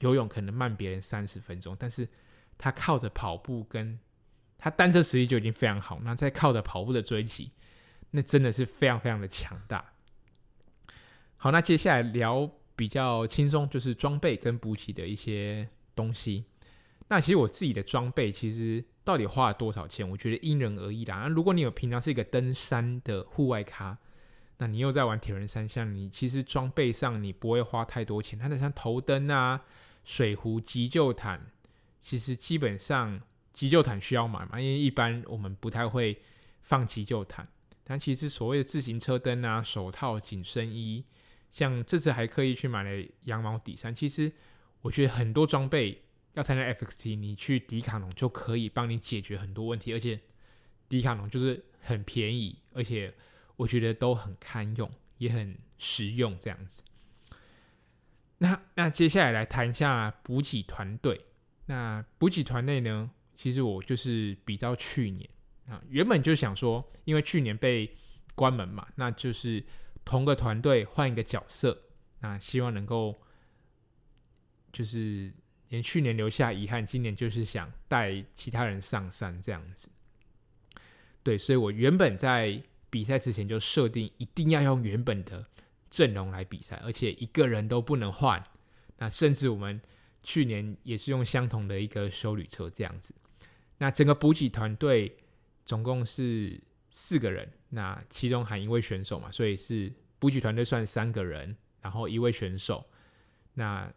[0.00, 2.08] 游泳可能慢别人三十分钟，但是
[2.58, 3.96] 他靠着跑步跟
[4.64, 7.50] 他单车实力就已经非常好，那再靠着跑步的追击，
[8.12, 9.92] 那真的是非常非常的强大。
[11.36, 16.46] 好，那接下来聊比较轻松，就是装备跟补给的一些东西。
[17.08, 20.08] 那其实我自己的装备，其实到底花了多少钱？
[20.08, 21.16] 我觉得因人而异啦。
[21.16, 23.98] 那如果你有平常是一个登山的户外咖，
[24.56, 28.38] 那你又在玩铁人三项，你其实装备上你不会花太多钱。
[28.38, 29.60] 它的像头灯啊、
[30.06, 31.50] 水壶、急救毯，
[32.00, 33.20] 其实基本上
[33.54, 36.20] 急救毯需要买嘛，因为一般我们不太会
[36.60, 37.48] 放急救毯。
[37.84, 41.04] 但其实所谓的自行车灯啊、手套、紧身衣，
[41.50, 43.94] 像这次还刻意去买了羊毛底衫。
[43.94, 44.32] 其实
[44.82, 50.18] 我觉得很多装备要参加 FXT，你去迪卡侬就可以帮你解决很多问题，而且
[50.88, 53.14] 迪卡侬就是很便宜，而且
[53.56, 56.82] 我觉得都很堪用，也很实用这样子。
[58.38, 61.24] 那那接下来来谈一下补给团队。
[61.66, 65.28] 那补给团队呢，其实我就是比到去年
[65.68, 67.90] 啊，原本就想说，因为去年被
[68.34, 69.62] 关门嘛，那就是
[70.04, 71.76] 同个团队换一个角色，
[72.20, 73.14] 那希望能够
[74.72, 75.32] 就是
[75.68, 79.88] 连去年留下遗憾，今年就是想带其他人上山这样子。
[81.22, 85.44] 对，所以我原本在比赛之前就设定一定要用原本的
[85.90, 88.42] 阵容来比赛，而且一个人都不能换。
[88.98, 89.80] 那甚至我们。
[90.26, 93.14] 去年也是用相同的一个修旅车这样子，
[93.78, 95.16] 那整个补给团队
[95.64, 96.60] 总共是
[96.90, 102.84] 四个人，那其中含一位选手嘛，所以是补给团队算三个人，然后一位选手。
[103.54, 103.92] 那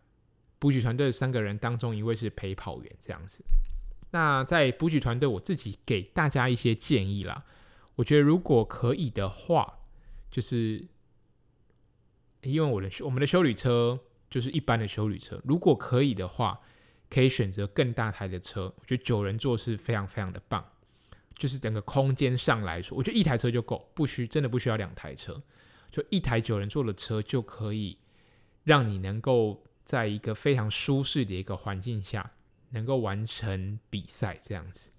[0.59, 3.43] 补给团队的三个人当中，一位是陪跑员这样子。
[4.11, 7.45] 那在补给团队，我自己给大家一些建议啦。
[7.95, 9.79] 我觉得如果可以的话，
[10.31, 10.87] 就是
[12.41, 13.99] 因为我的我们的修理车。
[14.29, 16.59] 就是一般的修理车，如果可以的话，
[17.09, 18.73] 可以选择更大台的车。
[18.77, 20.63] 我觉得九人座是非常非常的棒，
[21.35, 25.41] 就是整个空间上来说，我觉得一台车就够，不需真的不需要两台车，
[25.91, 27.97] 就一台九人座的车就可以
[28.63, 32.31] 让你能够在一个非常舒适的一个环境下，
[32.71, 34.91] 能够完成比赛这样子。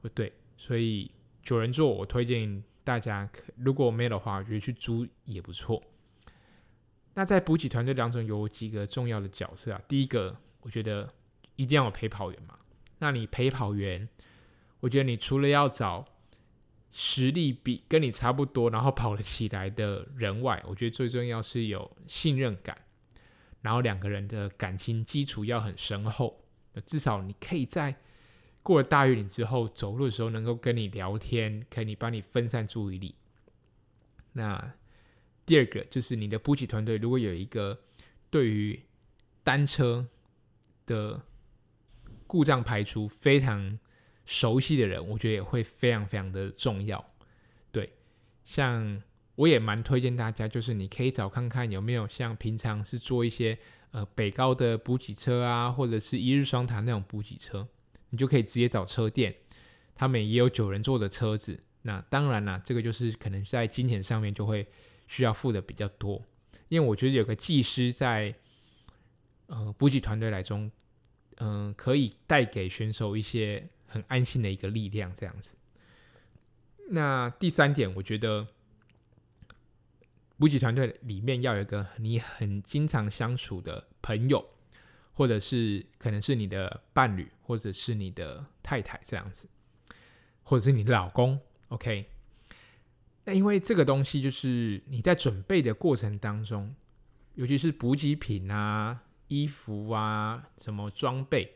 [0.00, 1.10] 不对，所以
[1.42, 5.82] 九人座我推荐大家，如果没有的话，我觉得去租也不错。
[7.14, 9.82] 那在补给团队当中有几个重要的角色啊？
[9.86, 11.12] 第一个，我觉得
[11.60, 12.58] 一定要有陪跑员嘛。
[12.98, 14.08] 那你陪跑员，
[14.80, 16.04] 我觉得你除了要找
[16.90, 22.76] 实力比跟你差不多，然后跑得起来的人外，我觉得最重要是有信任感，
[23.60, 26.42] 然后两个人的感情基础要很深厚。
[26.86, 27.94] 至少你可以在
[28.62, 33.14] 过了大雨岭之后走路的时候，能够跟你聊天，可以帮你分散注意力。
[34.32, 34.72] 那
[35.44, 37.80] 第二个就是你的补给团队，如果有一个
[38.30, 38.80] 对于
[39.42, 40.06] 单车
[40.86, 41.20] 的
[42.30, 43.76] 故障排除非常
[44.24, 47.04] 熟悉的人，我觉得也会非常非常的重要。
[47.72, 47.92] 对，
[48.44, 49.02] 像
[49.34, 53.58] 我也蛮推荐大家，就是你可以找看看有没有像平常是做一些
[53.90, 57.66] 呃北高的补给车啊，或者是一日双塔那种补给车，
[58.10, 59.34] 你就可以直接找车店，
[59.94, 61.58] 他们也有九人座的车子。
[61.82, 64.66] 那当然啦，这个就是可能在金钱上面就会。
[65.10, 66.24] 需要付的比较多，
[66.68, 68.32] 因为我觉得有个技师在，
[69.48, 70.70] 呃，补给团队来中，
[71.40, 75.56] 嗯、可以带给选手一些很安心的一个力量，这样子。
[76.90, 78.46] 那第三点，我觉得
[80.36, 84.44] 补给团队里面要有一个你很经常相处的朋友，
[85.12, 89.48] 或者是可能是你的伴侣，或者是你的太太这样子，
[90.42, 92.06] 或者是你的老公，OK。
[93.24, 96.74] 那因为这个东西就是你在准备的过程当中，
[97.34, 101.50] 尤其是补给品啊、衣服啊、什么装备，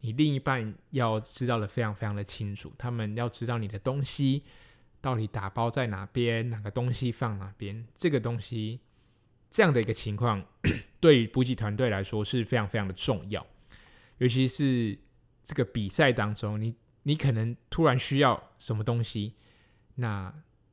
[0.00, 2.72] 你另一半要知道的非常非常的清楚。
[2.78, 4.44] 他们要知道你的东西
[5.00, 7.84] 到底打包在哪边，哪个东西放哪边。
[7.96, 8.78] 这个东西
[9.50, 10.44] 这样的一个情况，
[11.00, 13.44] 对于补给团队来说是非常非常的重要。
[14.18, 14.96] 尤其是
[15.42, 19.34] 这个比赛当中，你你可能突然需要什么东西，
[19.96, 20.32] 那。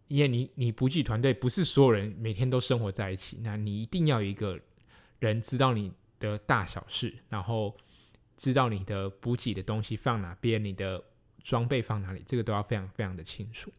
[0.10, 4.60] 因为你你补给团队不是所有人每天都生活在一起，那你一定要有一个
[5.18, 5.92] 人知道你
[6.32, 7.76] 的大小事，然后
[8.38, 11.04] 知道你的补给的东西放哪边，你的
[11.44, 13.72] 装备放哪里，这个都要非常非常的清楚。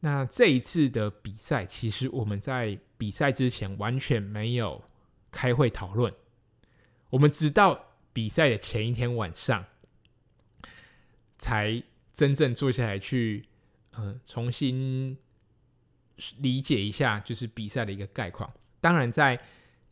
[0.00, 4.82] 那这一次的比赛，其实我们在比赛之前完全没有
[5.30, 6.12] 开会讨论，
[7.10, 9.64] 我们直到比赛的前一天晚上，
[11.38, 11.82] 才
[12.14, 13.46] 真正坐下来去。
[13.94, 15.14] 呃，重新
[16.38, 18.50] 理解一下，就是比赛的一个概况。
[18.80, 19.38] 当然，在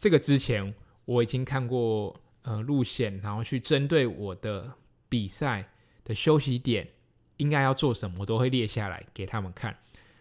[0.01, 0.75] 这个之前，
[1.05, 4.73] 我已经看过呃路线，然后去针对我的
[5.11, 5.71] 比赛
[6.03, 6.89] 的休息点
[7.37, 9.77] 应该要做什么，我都会列下来给他们看。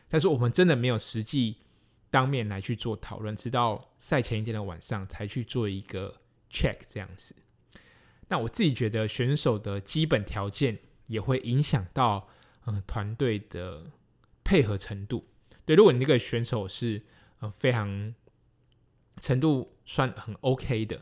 [0.10, 1.56] 但是我们真的没有实际
[2.10, 6.14] 当面来去做讨论，直到赛前一天的晚上才去做一个
[6.52, 7.34] check 这样子。
[8.28, 10.78] 那我自己觉得选手的基本条件
[11.08, 12.28] 也会影响到。
[12.66, 13.84] 嗯，团队的
[14.44, 15.26] 配合程度，
[15.66, 17.02] 对，如果你那个选手是
[17.40, 18.14] 呃非常
[19.20, 21.02] 程度算很 OK 的，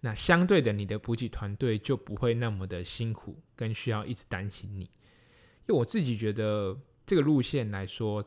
[0.00, 4.82] 那相对的，你的补给团队就不会那么的辛苦，跟需要一直担心你。
[4.82, 8.24] 因为我自己觉得这个路线来说，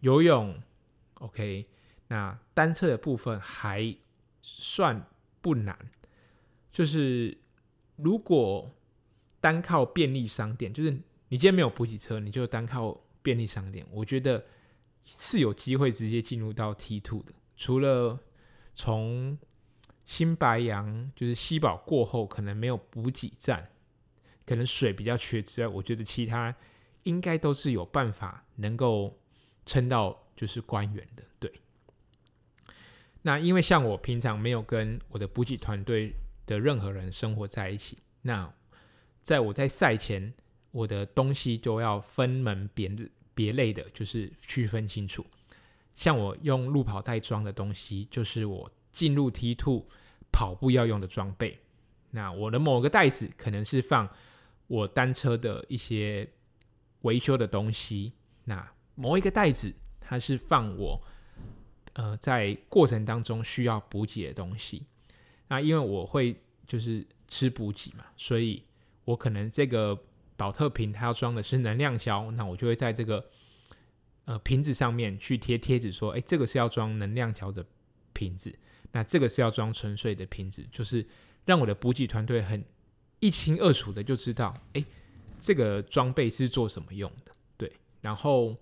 [0.00, 0.60] 游泳
[1.14, 1.66] OK，
[2.08, 3.96] 那单车的部分还
[4.42, 5.08] 算
[5.40, 5.78] 不难。
[6.72, 7.38] 就是
[7.96, 8.74] 如果
[9.40, 10.90] 单靠便利商店，就是
[11.28, 14.44] 你今天没有补给车，你就单靠便利商店，我觉得
[15.04, 17.32] 是有机会直接进入到 T two 的。
[17.56, 18.18] 除了
[18.74, 19.38] 从
[20.04, 23.70] 新白杨就是西宝过后，可能没有补给站，
[24.44, 26.54] 可能水比较缺之外，我觉得其他
[27.04, 29.18] 应该都是有办法能够
[29.64, 31.22] 撑到就是关原的。
[31.38, 31.52] 对，
[33.22, 36.14] 那因为像我平常没有跟我的补给团队
[36.46, 38.52] 的任何人生活在一起，那
[39.20, 40.32] 在我在赛前，
[40.72, 42.90] 我的东西都要分门别
[43.34, 45.24] 别类的，就是区分清楚。
[45.94, 49.86] 像我用路跑袋装的东西，就是我进入 T two
[50.32, 51.58] 跑步要用的装备。
[52.10, 54.08] 那我的某个袋子可能是放
[54.66, 56.28] 我单车的一些
[57.02, 58.12] 维修的东西。
[58.44, 61.02] 那某一个袋子，它是放我
[61.94, 64.84] 呃在过程当中需要补给的东西。
[65.48, 66.36] 那因为我会
[66.66, 68.62] 就是吃补给嘛，所以
[69.04, 69.98] 我可能这个
[70.36, 73.24] 宝特瓶它要装的是能量胶，那我就会在这个
[74.24, 77.64] 呃瓶子上面去贴贴纸，说，哎，这个是要装能量条的
[78.12, 78.54] 瓶子，
[78.92, 81.06] 那这个是要装纯水的瓶子，就是
[81.44, 82.64] 让我的补给团队很
[83.20, 84.84] 一清二楚的就知道，哎，
[85.40, 87.72] 这个装备是做什么用的，对。
[88.00, 88.56] 然后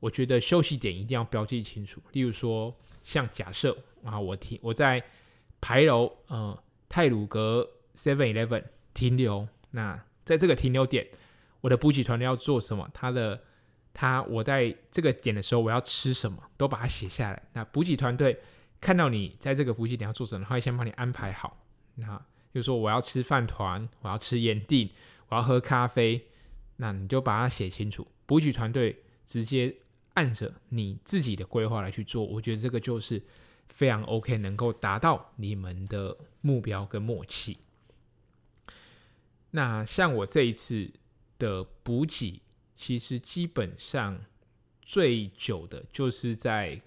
[0.00, 5.02] 我觉得休息点一定要标记清楚，例如说像假设啊，我停我在。
[5.60, 6.56] 牌楼，呃，
[6.88, 8.62] 泰鲁阁 Seven Eleven
[8.94, 9.48] 停留。
[9.72, 11.04] 那在这个停留点，
[11.60, 12.88] 我的补给团队要做什么？
[12.94, 13.42] 他的
[14.00, 17.42] 他，我在这个点的时候，我要吃什么，都把它写下来。
[17.54, 18.38] 那补给团队
[18.80, 21.58] 看到你在这个补给点要做什么，他会先帮你安排好。
[21.96, 22.24] 那
[22.54, 24.90] 就说，我要吃饭团，我要吃盐錠，
[25.30, 26.28] 我要喝咖啡，
[26.76, 28.06] 那你就把它写清楚。
[28.24, 29.74] 补给团队直接
[30.14, 33.22] 按着你自己的规划来去做，我觉得这个就是。
[33.70, 37.58] 非常 OK，能够达到你们的目标跟默契。
[39.50, 40.90] 那像我这一次
[41.38, 42.40] 的补给，
[42.78, 44.16] 其实基本上
[44.80, 46.80] 最久的就是在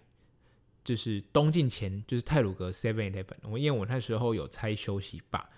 [0.86, 3.36] 就是东进前，就是泰鲁格 Seven Eleven。
[3.44, 5.50] 我因为我那时候有拆休息吧，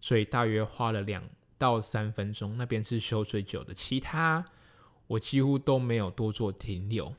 [0.00, 1.22] 所以大约花了两
[1.56, 3.72] 到三分钟，那边是休最久的。
[3.72, 4.44] 其他
[5.06, 7.14] 我几乎都没有多做停留。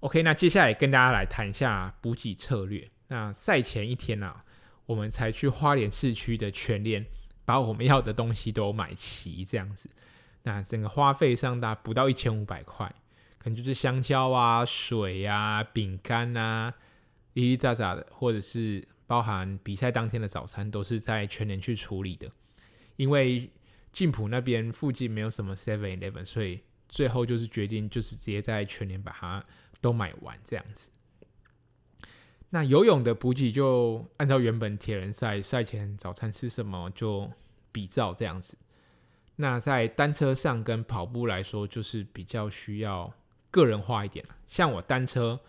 [0.00, 2.90] OK，那接下来跟大家来谈一下补给策略。
[3.06, 4.44] 那赛前一天啊，
[4.86, 7.06] 我们才去花莲市区的全联，
[7.44, 9.88] 把我们要的东西都买齐，这样子。
[10.42, 12.86] 那整个花费上大不到一千五百块，
[13.38, 16.74] 可能就是香蕉啊、水啊、饼干啊，
[17.34, 22.30] 零零杂杂的，或者是包含比赛当天的早餐，都是在全年去处理的。
[22.96, 23.50] 因为
[23.92, 29.44] 静浦那边附近没有什么 Seven Eleven，所以最后就是决定就是直接在全年把它。
[29.82, 30.90] 都买完这样子，
[32.50, 37.32] 那游泳的补给就按照原本铁人赛赛前早餐吃什么就
[37.72, 38.58] 比照这样子。
[39.40, 43.12] 那在单车上跟跑步来说，就是比较需要
[43.50, 44.24] 个人化一点。
[44.46, 45.40] 像我单车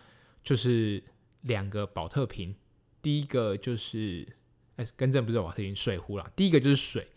[0.41, 1.03] 就是
[1.41, 2.55] 两个宝特瓶，
[3.01, 4.25] 第一个就是
[4.77, 6.31] 哎，更正不是宝特瓶，水壶啦。
[6.35, 7.07] 第一个就是水，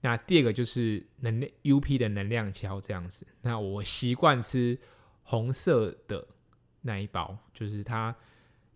[0.00, 3.26] 那第二个就是能量 UP 的能量胶这样子。
[3.42, 4.78] 那我习惯吃
[5.22, 6.26] 红色的。
[6.82, 8.14] 那一包就是它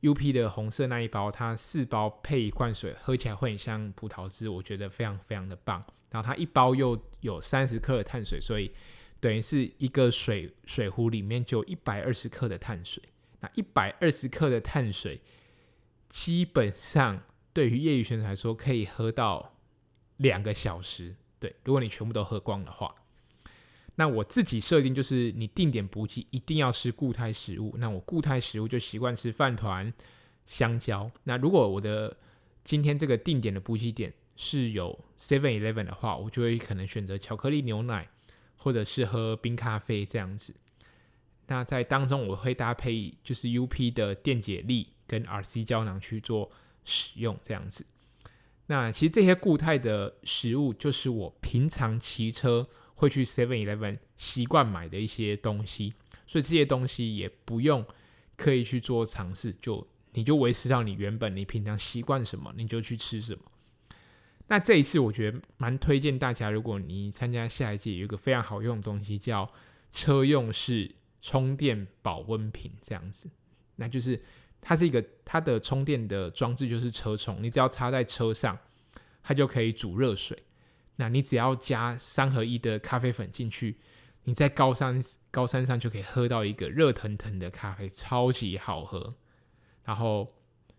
[0.00, 5.80] UP 的红色那一包，它四包配一罐水，喝起来会很像葡萄汁，我觉得非常非常的棒。
[6.10, 8.70] 然后它一包又有三十克的碳水，所以
[9.20, 13.02] 等于是一个水水壶里面就一百二十克的碳水。
[13.40, 15.20] 那一百二十克的碳水，
[16.08, 19.54] 基本上对于业余选手来说，可以喝到
[20.18, 21.16] 两个小时。
[21.38, 22.94] 对，如果你全部都喝光的话。
[23.96, 27.74] 那我自己设定就是，你定点补给一定要吃固态食物。
[27.76, 29.92] 那我固态食物就习惯吃饭团、
[30.46, 31.10] 香蕉。
[31.24, 32.16] 那如果我的
[32.64, 34.10] 今天这个定点的补给点
[34.40, 38.08] 是有 Seven Eleven 的话，我就会可能选择巧克力牛奶，
[38.56, 40.54] 或者是喝冰咖啡这样子。
[41.48, 46.50] 那在当中我会搭配就是 UP 的电解力跟 RC 胶囊去做
[46.86, 47.84] 使用这样子。
[48.68, 52.66] 那其实这些固态的食物就是我平常骑车。
[53.00, 55.94] 会去 Seven Eleven 习惯买的一些东西，
[56.26, 57.82] 所以这些东西也不用
[58.36, 63.40] 刻意去做尝试，就你就维持到你原本你平常习惯什么，你就去吃什么。
[64.50, 69.48] 那这一次我觉得蛮推荐大家，如果你参加下一届，有一个非常好用的东西叫
[69.92, 70.92] 车用式
[71.22, 73.30] 充电保温瓶，这样子，
[73.76, 74.20] 那就是
[74.60, 78.58] 它是一个它的充电的装置，就是车充，你只要插在车上，
[79.22, 80.36] 它就可以煮热水。
[80.96, 83.78] 那你只要加三合一的咖啡粉进去，
[84.24, 89.14] 你在高山高山上就可以喝到一个热腾腾的咖啡，超级好喝。
[89.84, 90.26] 然后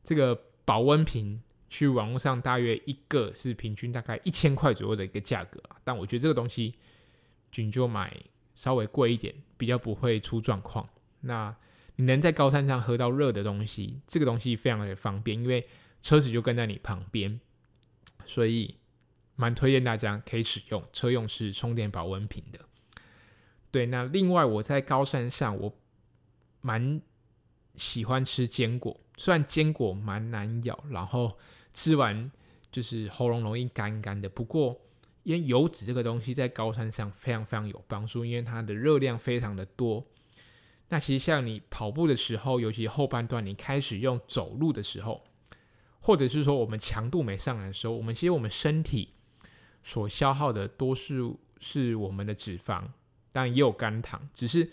[0.04, 1.42] 这个保温瓶
[1.72, 6.76] 去网络上大约一个是平均大概一千块左右的一个价格，但我觉得这个东西
[7.56, 8.14] 你就买
[8.54, 10.88] 稍微贵一点，比较不会出状况。
[11.22, 11.56] 那
[11.96, 15.66] 你能在高山上喝到热的东西，这个东西非常的方便，因为
[16.02, 17.40] 车子就跟在你旁边，
[18.26, 18.76] 所以
[19.38, 22.60] 蛮推荐大家可以使用车用式充电保温瓶的。
[23.72, 25.74] 对，那另外我在高山上，我
[26.60, 27.02] 蛮
[27.76, 31.38] 喜欢吃坚果，虽然坚果蛮难咬，然后
[31.74, 32.32] 吃完
[32.72, 34.28] 就是喉咙容易干干的。
[34.30, 34.80] 不过，
[35.24, 40.06] 因为油脂这个东西在高山上非常非常有帮助，因为它的热量非常的多。
[40.90, 45.24] 那其实像你跑步的时候，尤其后半段你开始用走路的时候，
[46.00, 49.14] 或者是说我们强度没上来的时候，我们其实我们身体
[49.84, 52.84] 所消耗的多数是我们的脂肪。
[53.32, 54.70] 当然也有肝糖，只是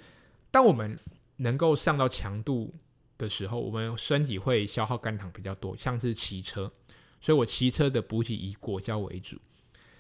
[0.51, 0.99] 当我们
[1.37, 2.75] 能够上到强度
[3.19, 6.73] 的时候，我们身体会消耗肝糖比较多，像是骑车，
[7.21, 9.37] 所以我骑车的补给以果胶为主。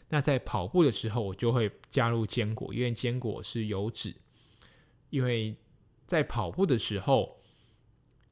[0.09, 4.15] 那在跑步的时候，我就会加入坚果，因为坚果是油脂。
[5.11, 5.55] 因为
[6.07, 7.39] 在跑步的时候，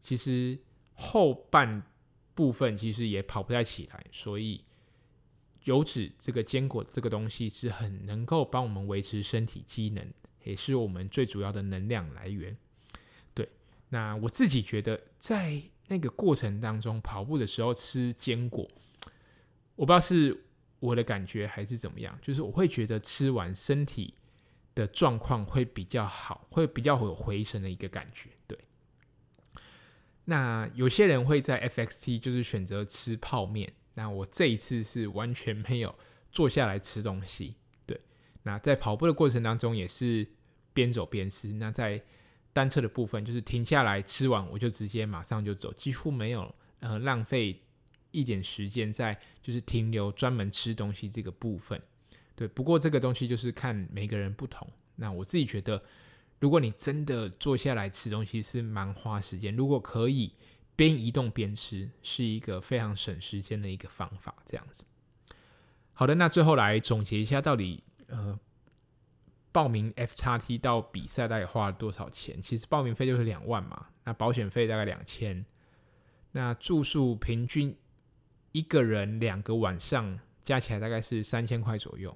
[0.01, 0.59] 其实
[0.95, 1.83] 后半
[2.35, 4.63] 部分其实也跑不太起来，所以。
[5.65, 10.15] 油脂这个坚果这个东西是很能够帮我们维持身体机能，
[10.45, 12.57] 也是我们最主要的能量来源。
[13.89, 18.69] 那我自己觉得在那个过程当中跑步的时候吃坚果，
[19.77, 20.45] 我不知道是
[20.81, 24.15] 我的感觉还是怎么样，就是我会觉得吃完身体
[24.75, 28.31] 的状况会比较好，会比较有回神的一个感觉。
[28.47, 28.59] 对，
[30.25, 33.73] 那有些人会在 FXT 就是选择吃泡面。
[33.95, 35.95] 那我这一次是完全没有
[36.31, 37.55] 坐下来吃东西，
[37.87, 37.99] 对。
[38.43, 40.29] 那在跑步的过程当中也是
[40.75, 41.55] 边走边吃。
[41.55, 42.03] 那在
[42.57, 47.61] 单车的部分，就是停下来吃完我就直接马上就走，几乎没有呃浪费
[48.13, 51.79] 一点时间在就是停留专门吃东西这个部分。
[52.35, 54.67] 对，不过这个东西就是看每个人不同。
[54.95, 55.83] 那我自己觉得，
[56.41, 60.33] 如果你真的坐下来吃东西是蛮花时间，如果可以。
[60.79, 64.85] 边移动边吃是一个非常省时间的一个方法，这样子。
[65.95, 68.39] 好的，那最后来总结一下，到底呃
[69.57, 72.43] 报名 FXT 到比赛大概花了多少钱？
[72.43, 75.47] 其实报名费就是两万嘛，那保险费大概两千，
[76.33, 77.75] 那住宿平均
[78.53, 82.15] 一个人两个晚上加起来大概是三千块左右，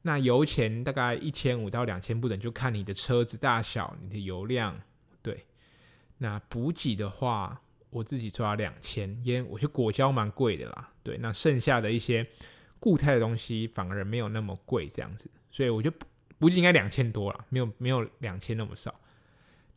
[0.00, 4.80] 那油钱大概一千五到两千不等，就看你的车子大小、你的油量。
[5.20, 5.44] 对，
[6.16, 7.60] 那补给的话。
[7.90, 10.92] 我自己抓两千，因为我觉得果胶蛮贵的啦。
[11.04, 12.26] 对，那剩下的一些
[12.80, 15.88] 固态的东西反而没有那么贵，这样子，所以我觉
[16.38, 18.94] 估计应该两千多了，没有没有两千那么少。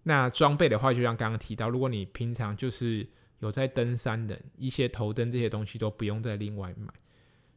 [0.04, 3.08] 那装备的话，就像刚刚提到，如果你平常就是
[3.40, 6.92] 有在登山的一些头灯这些东西都不用再另外买，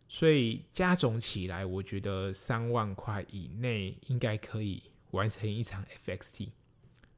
[0.09, 4.82] 所以加总起来，我觉得三万块以内应该可以
[5.12, 6.48] 完成一场 FXT。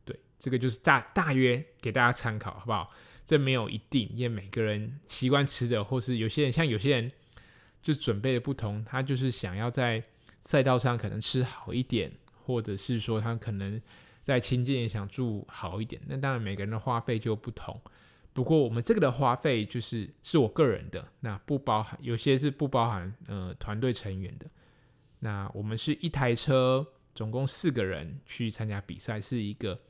[0.04, 2.90] 对，这个就是大大约给大家参考，好不好？
[3.24, 7.10] 这没有一定，因为每个人习惯吃的，或是有些人像有些人
[7.82, 10.02] 就准备的不同，他就是想要在
[10.42, 12.12] 赛道上可能吃好一点，
[12.44, 13.80] 或者是说他可能
[14.22, 16.02] 在清境也想住好一点。
[16.06, 17.80] 那当然每个人的花费就不同。
[18.34, 24.46] 不过我们这个的花费就是是我个人的，那不包含有些是不包含呃团队成员的。
[25.20, 29.80] 那我们是一台车，总共四个人去参加比赛，是一个。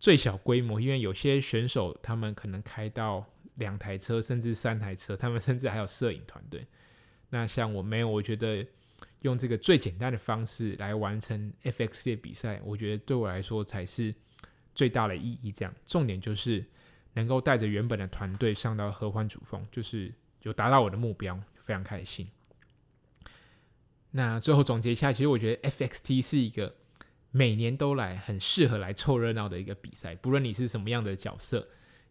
[0.00, 3.26] 最小规模，因为有些选手他们可能开到
[3.56, 6.64] 两台车，甚至三台车，他们甚至还有摄影团队。
[7.30, 8.64] 那像我没有，我觉得
[9.22, 14.14] 用这个最简单的方式来完成 FXT 的比赛，我觉得对我来说才是
[14.74, 15.52] 最大的意义。
[15.52, 16.64] 这样，重点就是
[17.14, 20.12] 能够带着原本的团队上到合欢主峰，就是
[20.42, 22.28] 有达到我的目标，非常开心。
[24.10, 26.72] 那最后总结一下，其实我觉得 FXT 是一个。
[27.30, 30.14] 每年都来，很适合来凑热闹的一个比赛。
[30.14, 31.62] 不论你是什么样的角色，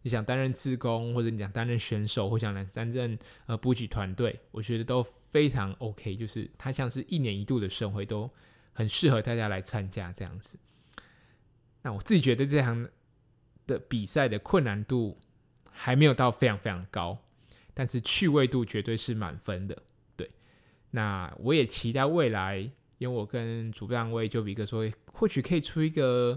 [0.02, 6.16] 你想担任志工，或者你想担任选手，或想来担任呃补给团队，我觉得都非常 OK。
[6.16, 8.30] 就是它像是一年一度的盛会，都
[8.72, 10.58] 很适合大家来参加这样子。
[11.82, 12.88] 那我自己觉得这场
[13.66, 15.18] 的比赛的困难度
[15.70, 17.18] 还没有到非常非常高，
[17.74, 19.76] 但是趣味度绝对是满分的。
[20.16, 20.30] 对，
[20.90, 22.70] 那我也期待未来。
[22.98, 26.36] 因为我跟主办位就比哥说，或许可以出一个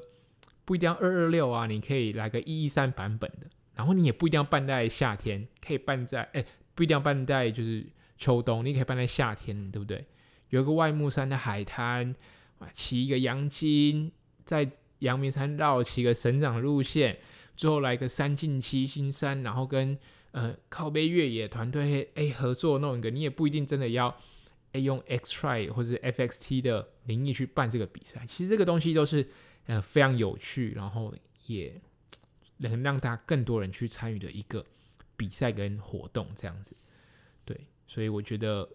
[0.71, 7.85] 不一定要二二六啊，你可以来个一一三版本的，然后你也不一定要办在夏天，可以办在哎，不一定要办在就是
[8.17, 10.05] 秋冬，你可以办在夏天，对不对？
[10.47, 12.15] 有一个外木山的海滩，
[12.73, 14.13] 骑一个阳金，
[14.45, 17.19] 在阳明山绕骑个省长路线，
[17.57, 19.97] 最后来个三进七星山，然后跟
[20.31, 24.15] 呃靠背越野团队哎合作弄一个，你也不一定真的要
[24.71, 28.23] 哎用 X Try 或者 FXT 的名义去办这个比赛。
[28.25, 29.27] 其实这个东西都是
[29.65, 31.13] 呃非常有趣，然后
[31.45, 31.79] 也
[32.57, 34.65] 能让大家更多人去参与的一个
[35.17, 36.75] 比赛跟活动这样子。
[37.43, 38.69] 对，所以我觉得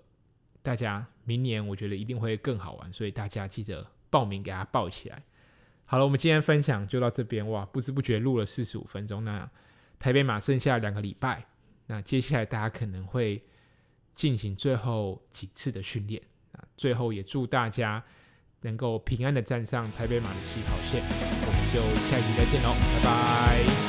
[0.62, 5.22] 大家明年我觉得一定会更好玩，所以大家记得报名给他报起来。
[5.84, 9.24] 好了，我们今天分享就到这边哇，不知不觉录了四十五分钟。
[9.24, 9.48] 那
[10.00, 11.46] 台北马剩下两个礼拜，
[11.86, 13.40] 那接下来大家可能会
[14.16, 16.20] 进行最后几次的训练。
[16.50, 18.04] 那最后也祝大家
[18.66, 21.00] 能够平安的站上台北马的起跑线。
[21.00, 23.85] 我们就下一集再见喽，拜拜。